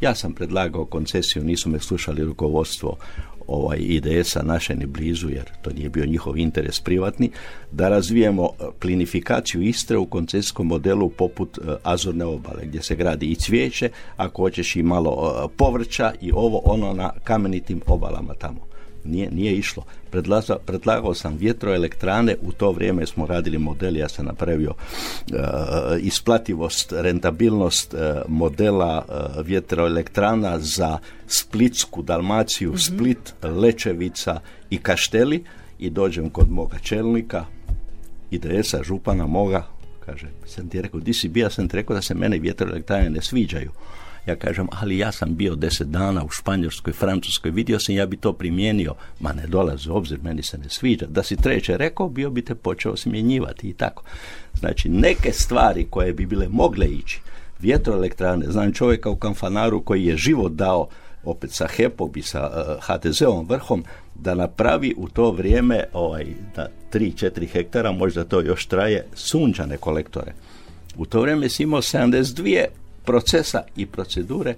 Ja 0.00 0.14
sam 0.14 0.32
predlagao 0.32 0.84
koncesiju, 0.84 1.44
nisu 1.44 1.68
me 1.68 1.80
slušali 1.80 2.24
rukovodstvo 2.24 2.96
ovaj 3.46 3.78
IDS-a 3.80 4.42
naše 4.42 4.74
ni 4.74 4.86
blizu, 4.86 5.28
jer 5.30 5.44
to 5.62 5.70
nije 5.70 5.88
bio 5.88 6.06
njihov 6.06 6.38
interes 6.38 6.80
privatni, 6.80 7.30
da 7.72 7.88
razvijemo 7.88 8.44
e, 8.44 8.64
plinifikaciju 8.80 9.62
Istre 9.62 9.98
u 9.98 10.06
koncesijskom 10.06 10.66
modelu 10.66 11.10
poput 11.10 11.58
e, 11.58 11.76
Azurne 11.82 12.24
obale, 12.24 12.64
gdje 12.64 12.82
se 12.82 12.96
gradi 12.96 13.26
i 13.26 13.34
cvijeće, 13.34 13.90
ako 14.16 14.42
hoćeš 14.42 14.76
i 14.76 14.82
malo 14.82 15.12
e, 15.12 15.48
povrća 15.56 16.12
i 16.20 16.32
ovo 16.32 16.60
ono 16.64 16.92
na 16.92 17.10
kamenitim 17.24 17.80
obalama 17.86 18.34
tamo. 18.34 18.73
Nije, 19.04 19.30
nije 19.30 19.52
išlo. 19.52 19.84
Predlaza- 20.12 20.58
predlagao 20.66 21.14
sam 21.14 21.36
vjetroelektrane, 21.36 22.36
u 22.42 22.52
to 22.52 22.72
vrijeme 22.72 23.06
smo 23.06 23.26
radili 23.26 23.58
model, 23.58 23.96
ja 23.96 24.08
sam 24.08 24.26
napravio 24.26 24.74
e, 24.74 25.36
isplativost, 26.00 26.92
rentabilnost 26.92 27.94
e, 27.94 28.22
modela 28.28 29.04
e, 29.08 29.42
vjetroelektrana 29.42 30.58
za 30.58 30.98
Splitsku, 31.26 32.02
Dalmaciju, 32.02 32.78
Split, 32.78 33.34
Lečevica 33.42 34.40
i 34.70 34.78
Kašteli 34.78 35.44
i 35.78 35.90
dođem 35.90 36.30
kod 36.30 36.50
moga 36.50 36.78
čelnika, 36.78 37.44
IDS-a, 38.30 38.82
župana 38.82 39.26
moga, 39.26 39.66
kaže, 40.06 40.26
sam 40.46 40.68
ti 40.68 40.82
rekao, 40.82 41.00
di 41.00 41.14
si 41.14 41.28
bio, 41.28 41.50
sam 41.50 41.68
ti 41.68 41.76
rekao 41.76 41.96
da 41.96 42.02
se 42.02 42.14
mene 42.14 42.38
vjetroelektrane 42.38 43.10
ne 43.10 43.22
sviđaju. 43.22 43.70
Ja 44.26 44.36
kažem, 44.36 44.68
ali 44.70 44.98
ja 44.98 45.12
sam 45.12 45.36
bio 45.36 45.54
deset 45.54 45.88
dana 45.88 46.24
u 46.24 46.30
Španjolskoj, 46.30 46.92
Francuskoj, 46.92 47.50
vidio 47.50 47.78
sam, 47.78 47.94
ja 47.94 48.06
bi 48.06 48.16
to 48.16 48.32
primijenio. 48.32 48.94
Ma 49.20 49.32
ne 49.32 49.46
dolazi 49.46 49.90
u 49.90 49.96
obzir, 49.96 50.18
meni 50.22 50.42
se 50.42 50.58
ne 50.58 50.68
sviđa. 50.68 51.06
Da 51.06 51.22
si 51.22 51.36
treće 51.36 51.76
rekao, 51.76 52.08
bio 52.08 52.30
bi 52.30 52.42
te 52.42 52.54
počeo 52.54 52.96
smjenjivati 52.96 53.68
i 53.68 53.72
tako. 53.72 54.02
Znači, 54.54 54.88
neke 54.88 55.32
stvari 55.32 55.86
koje 55.90 56.12
bi 56.12 56.26
bile 56.26 56.48
mogle 56.48 56.86
ići, 56.86 57.20
vjetroelektrane, 57.60 58.46
znam 58.48 58.72
čovjeka 58.72 59.10
u 59.10 59.16
Kamfanaru 59.16 59.82
koji 59.82 60.04
je 60.04 60.16
život 60.16 60.52
dao 60.52 60.88
opet 61.24 61.50
sa 61.50 61.66
HEP-om 61.66 62.10
i 62.14 62.22
sa 62.22 62.50
uh, 62.50 62.84
HTZ-om 62.84 63.46
vrhom, 63.48 63.84
da 64.14 64.34
napravi 64.34 64.94
u 64.96 65.08
to 65.08 65.30
vrijeme 65.30 65.84
ovaj, 65.92 66.26
da 66.56 66.68
3-4 66.92 67.48
hektara, 67.48 67.92
možda 67.92 68.24
to 68.24 68.40
još 68.40 68.66
traje, 68.66 69.06
sunčane 69.14 69.76
kolektore. 69.76 70.32
U 70.96 71.06
to 71.06 71.20
vrijeme 71.20 71.48
si 71.48 71.62
imao 71.62 71.82
72 71.82 72.64
procesa 73.04 73.62
i 73.76 73.86
procedure 73.86 74.54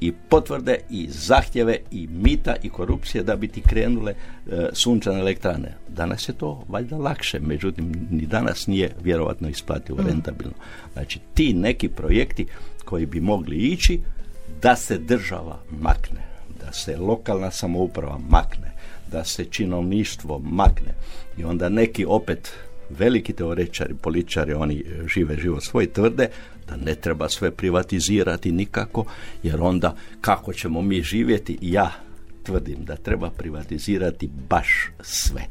i 0.00 0.12
potvrde 0.28 0.78
i 0.90 1.08
zahtjeve 1.10 1.78
i 1.90 2.06
mita 2.06 2.56
i 2.62 2.68
korupcije 2.68 3.24
da 3.24 3.36
bi 3.36 3.48
ti 3.48 3.60
krenule 3.60 4.12
e, 4.12 4.68
sunčane 4.72 5.20
elektrane. 5.20 5.74
Danas 5.88 6.28
je 6.28 6.32
to 6.32 6.64
valjda 6.68 6.96
lakše, 6.96 7.40
međutim 7.40 8.08
ni 8.10 8.26
danas 8.26 8.66
nije 8.66 8.94
vjerovatno 9.02 9.48
isplativo 9.48 10.02
mm. 10.02 10.06
rentabilno. 10.06 10.54
Znači 10.92 11.18
ti 11.34 11.54
neki 11.54 11.88
projekti 11.88 12.46
koji 12.84 13.06
bi 13.06 13.20
mogli 13.20 13.56
ići 13.56 14.00
da 14.62 14.76
se 14.76 14.98
država 14.98 15.58
makne, 15.80 16.20
da 16.60 16.72
se 16.72 16.96
lokalna 16.96 17.50
samouprava 17.50 18.18
makne, 18.28 18.72
da 19.12 19.24
se 19.24 19.44
činovništvo 19.44 20.38
makne 20.38 20.94
i 21.38 21.44
onda 21.44 21.68
neki 21.68 22.04
opet 22.08 22.52
veliki 22.90 23.32
teoretičari, 23.32 23.94
političari, 23.94 24.52
oni 24.52 24.84
žive 25.06 25.36
život 25.36 25.62
svoj 25.62 25.92
tvrde 25.92 26.28
da 26.70 26.76
ne 26.76 26.94
treba 26.94 27.28
sve 27.28 27.50
privatizirati 27.50 28.52
nikako, 28.52 29.04
jer 29.42 29.60
onda 29.60 29.94
kako 30.20 30.52
ćemo 30.52 30.82
mi 30.82 31.02
živjeti, 31.02 31.58
ja 31.62 31.92
tvrdim 32.42 32.84
da 32.84 32.96
treba 32.96 33.30
privatizirati 33.30 34.30
baš 34.48 34.68
sve. 35.00 35.42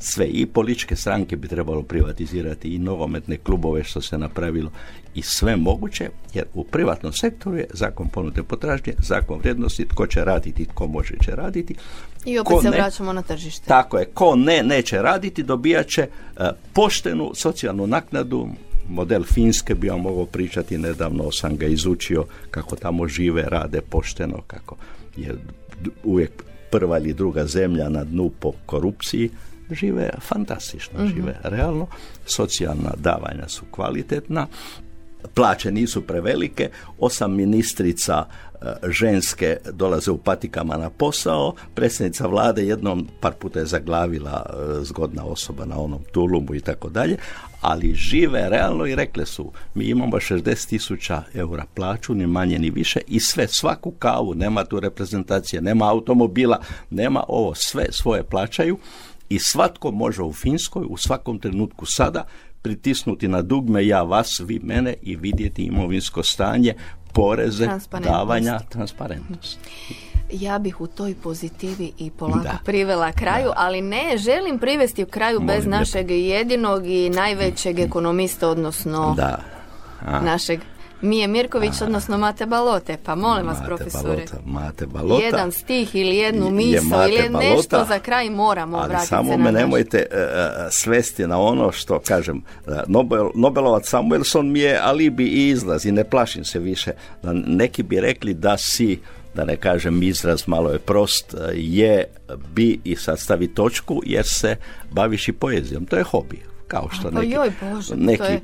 Sve 0.00 0.26
i 0.26 0.46
političke 0.46 0.96
stranke 0.96 1.36
bi 1.36 1.48
trebalo 1.48 1.82
privatizirati 1.82 2.74
i 2.74 2.78
nogometne 2.78 3.36
klubove 3.36 3.84
što 3.84 4.00
se 4.00 4.18
napravilo 4.18 4.70
i 5.14 5.22
sve 5.22 5.56
moguće, 5.56 6.10
jer 6.34 6.44
u 6.54 6.64
privatnom 6.64 7.12
sektoru 7.12 7.56
je 7.56 7.66
zakon 7.70 8.08
ponude 8.08 8.42
potražnje, 8.42 8.94
zakon 8.98 9.38
vrijednosti, 9.38 9.88
tko 9.88 10.06
će 10.06 10.24
raditi, 10.24 10.64
tko 10.64 10.86
može 10.86 11.14
će 11.24 11.30
raditi. 11.30 11.74
I 12.24 12.38
opet 12.38 12.56
se 12.62 12.70
vraćamo 12.70 13.12
na 13.12 13.22
tržište. 13.22 13.66
Tako 13.66 13.98
je, 13.98 14.04
ko 14.04 14.36
ne, 14.36 14.62
neće 14.62 15.02
raditi, 15.02 15.42
dobijat 15.42 15.86
će 15.86 16.02
e, 16.02 16.50
poštenu 16.72 17.30
socijalnu 17.34 17.86
naknadu, 17.86 18.48
model 18.88 19.22
Finske 19.24 19.74
bi 19.74 19.88
vam 19.88 20.00
mogao 20.00 20.26
pričati, 20.26 20.78
nedavno 20.78 21.32
sam 21.32 21.56
ga 21.56 21.66
izučio 21.66 22.24
kako 22.50 22.76
tamo 22.76 23.08
žive, 23.08 23.42
rade 23.42 23.80
pošteno, 23.80 24.42
kako 24.46 24.76
je 25.16 25.34
uvijek 26.04 26.44
prva 26.70 26.98
ili 26.98 27.12
druga 27.12 27.46
zemlja 27.46 27.88
na 27.88 28.04
dnu 28.04 28.30
po 28.40 28.52
korupciji, 28.66 29.30
žive 29.70 30.10
fantastično, 30.20 31.04
mhm. 31.04 31.14
žive 31.14 31.36
realno, 31.42 31.86
socijalna 32.26 32.90
davanja 32.96 33.48
su 33.48 33.64
kvalitetna, 33.70 34.46
plaće 35.34 35.72
nisu 35.72 36.02
prevelike, 36.02 36.70
osam 36.98 37.34
ministrica 37.34 38.24
e, 38.24 38.66
ženske 38.88 39.56
dolaze 39.72 40.10
u 40.10 40.18
patikama 40.18 40.76
na 40.76 40.90
posao, 40.90 41.54
predsjednica 41.74 42.26
vlade 42.26 42.66
jednom 42.66 43.08
par 43.20 43.32
puta 43.32 43.58
je 43.58 43.66
zaglavila 43.66 44.46
e, 44.46 44.84
zgodna 44.84 45.24
osoba 45.24 45.64
na 45.64 45.80
onom 45.80 46.00
tulumu 46.12 46.54
i 46.54 46.60
tako 46.60 46.88
dalje, 46.88 47.16
ali 47.60 47.94
žive 47.94 48.48
realno 48.48 48.86
i 48.86 48.94
rekle 48.94 49.26
su 49.26 49.52
mi 49.74 49.84
imamo 49.84 50.16
60 50.16 50.68
tisuća 50.68 51.22
eura 51.34 51.64
plaću, 51.74 52.14
ni 52.14 52.26
manje 52.26 52.58
ni 52.58 52.70
više 52.70 53.00
i 53.06 53.20
sve, 53.20 53.48
svaku 53.48 53.90
kavu, 53.90 54.34
nema 54.34 54.64
tu 54.64 54.80
reprezentacije, 54.80 55.62
nema 55.62 55.90
automobila, 55.90 56.60
nema 56.90 57.24
ovo, 57.28 57.54
sve 57.54 57.86
svoje 57.90 58.22
plaćaju 58.22 58.78
i 59.28 59.38
svatko 59.38 59.90
može 59.90 60.22
u 60.22 60.32
Finskoj 60.32 60.86
u 60.88 60.96
svakom 60.96 61.38
trenutku 61.38 61.86
sada 61.86 62.26
pritisnuti 62.62 63.28
na 63.28 63.42
dugme 63.42 63.86
ja 63.86 64.02
vas, 64.02 64.40
vi 64.40 64.60
mene 64.62 64.94
i 65.02 65.16
vidjeti 65.16 65.62
imovinsko 65.62 66.22
stanje, 66.22 66.74
poreze, 67.12 67.68
davanja, 68.04 68.58
transparentnost. 68.68 69.58
Ja 70.32 70.58
bih 70.58 70.80
u 70.80 70.86
toj 70.86 71.14
pozitivi 71.14 71.92
i 71.98 72.10
polako 72.10 72.56
privela 72.64 73.12
kraju, 73.12 73.50
ali 73.56 73.80
ne 73.80 74.16
želim 74.16 74.58
privesti 74.58 75.02
u 75.02 75.06
kraju 75.06 75.40
bez 75.40 75.66
našeg 75.66 76.10
jedinog 76.10 76.86
i 76.86 77.10
najvećeg 77.10 77.78
ekonomista, 77.78 78.48
odnosno 78.48 79.14
da. 79.16 79.38
našeg 80.02 80.60
Mije 81.00 81.28
Mirković, 81.28 81.82
odnosno 81.82 82.18
Mate 82.18 82.46
Balote. 82.46 82.96
Pa 83.04 83.14
molim 83.14 83.46
vas, 83.46 83.58
profesore. 83.66 84.24
Mate 84.44 84.86
Balota. 84.86 85.24
Jedan 85.24 85.52
stih 85.52 85.94
ili 85.94 86.16
jednu 86.16 86.50
misao 86.50 87.08
ili 87.08 87.28
nešto 87.28 87.84
za 87.88 87.98
kraj 87.98 88.30
moramo 88.30 88.76
ali 88.76 89.06
samo 89.06 89.36
me 89.36 89.52
nemojte 89.52 90.06
uh, 90.10 90.18
svesti 90.70 91.26
na 91.26 91.40
ono 91.40 91.72
što, 91.72 91.98
kažem, 91.98 92.42
Nobel, 92.86 93.30
Nobelovac 93.34 93.88
Samuelson 93.88 94.52
mi 94.52 94.60
je 94.60 94.80
alibi 94.82 95.24
i 95.24 95.48
izlaz 95.48 95.86
i 95.86 95.92
ne 95.92 96.04
plašim 96.04 96.44
se 96.44 96.58
više. 96.58 96.92
Neki 97.46 97.82
bi 97.82 98.00
rekli 98.00 98.34
da 98.34 98.56
si 98.58 98.98
da 99.34 99.44
ne 99.44 99.56
kažem 99.56 100.02
izraz 100.02 100.48
malo 100.48 100.70
je 100.70 100.78
prost, 100.78 101.34
je, 101.54 102.04
bi 102.54 102.80
i 102.84 102.96
sad 102.96 103.20
stavi 103.20 103.54
točku 103.54 104.02
jer 104.06 104.26
se 104.26 104.56
baviš 104.90 105.28
i 105.28 105.32
poezijom. 105.32 105.86
To 105.86 105.96
je 105.96 106.02
hobi. 106.02 106.42
Kao 106.68 106.88
što 106.92 107.10
pa 107.10 107.20
neki, 107.20 107.32
joj 107.32 107.50
Bože, 107.60 107.96
neki 107.96 108.18
to 108.18 108.24
je 108.24 108.40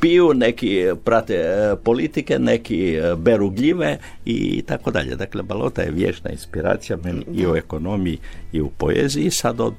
piju, 0.00 0.34
neki 0.34 0.84
prate 1.04 1.34
e, 1.34 1.76
politike, 1.84 2.38
neki 2.38 2.94
e, 2.94 3.16
beru 3.16 3.50
gljive 3.50 3.98
i 4.24 4.62
tako 4.62 4.90
dalje. 4.90 5.16
Dakle, 5.16 5.42
balota 5.42 5.82
je 5.82 5.90
vječna 5.90 6.30
inspiracija 6.30 6.98
meni 7.04 7.24
i 7.34 7.46
u 7.46 7.56
ekonomiji 7.56 8.18
i 8.52 8.60
u 8.60 8.68
poeziji. 8.68 9.30
Sad 9.30 9.60
od 9.60 9.74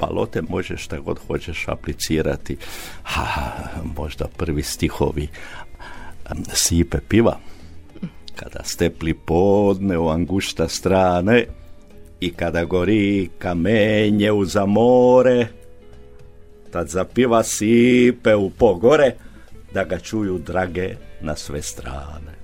balote 0.00 0.42
možeš 0.48 0.84
šta 0.84 0.98
god 0.98 1.18
hoćeš 1.26 1.68
aplicirati. 1.68 2.56
Ha, 3.02 3.52
možda 3.96 4.26
prvi 4.36 4.62
stihovi 4.62 5.28
sipe 6.52 6.98
piva. 7.08 7.38
Kada 8.36 8.60
stepli 8.64 9.14
podne 9.14 9.98
u 9.98 10.08
angušta 10.08 10.68
strane 10.68 11.44
i 12.20 12.32
kada 12.32 12.64
gori 12.64 13.28
kamenje 13.38 14.32
u 14.32 14.44
zamore, 14.44 15.46
tad 16.70 16.88
zapiva 16.88 17.42
sipe 17.42 18.34
u 18.34 18.50
pogore, 18.50 19.12
da 19.74 19.84
ga 19.84 19.98
čuju 19.98 20.38
drage 20.38 20.94
na 21.20 21.36
sve 21.36 21.62
strane. 21.62 22.34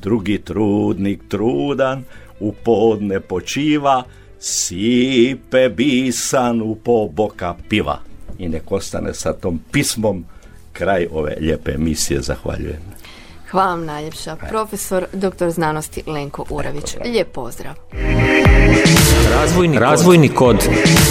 Drugi 0.00 0.38
trudnik 0.38 1.20
trudan 1.28 2.04
u 2.40 2.52
podne 2.52 3.20
počiva, 3.20 4.02
sipe 4.38 5.68
bisan 5.68 6.62
u 6.62 6.74
poboka 6.74 7.54
piva. 7.68 7.98
I 8.38 8.48
nek 8.48 8.72
ostane 8.72 9.14
sa 9.14 9.32
tom 9.32 9.60
pismom 9.72 10.24
kraj 10.72 11.06
ove 11.12 11.36
lijepe 11.40 11.72
emisije. 11.72 12.20
Zahvaljujem. 12.20 12.94
Hvala 13.50 13.70
vam 13.70 13.84
najljepša. 13.84 14.36
Profesor 14.36 15.06
dr. 15.12 15.50
znanosti 15.50 16.02
Lenko 16.06 16.44
Uravić. 16.50 16.96
Lijep 17.04 17.32
pozdrav. 17.32 17.74
Razvojni, 19.30 19.78
Razvojni 19.78 20.28
kod 20.28 20.56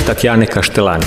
Tatjane 0.07 0.45
Kaštelani. 0.45 1.05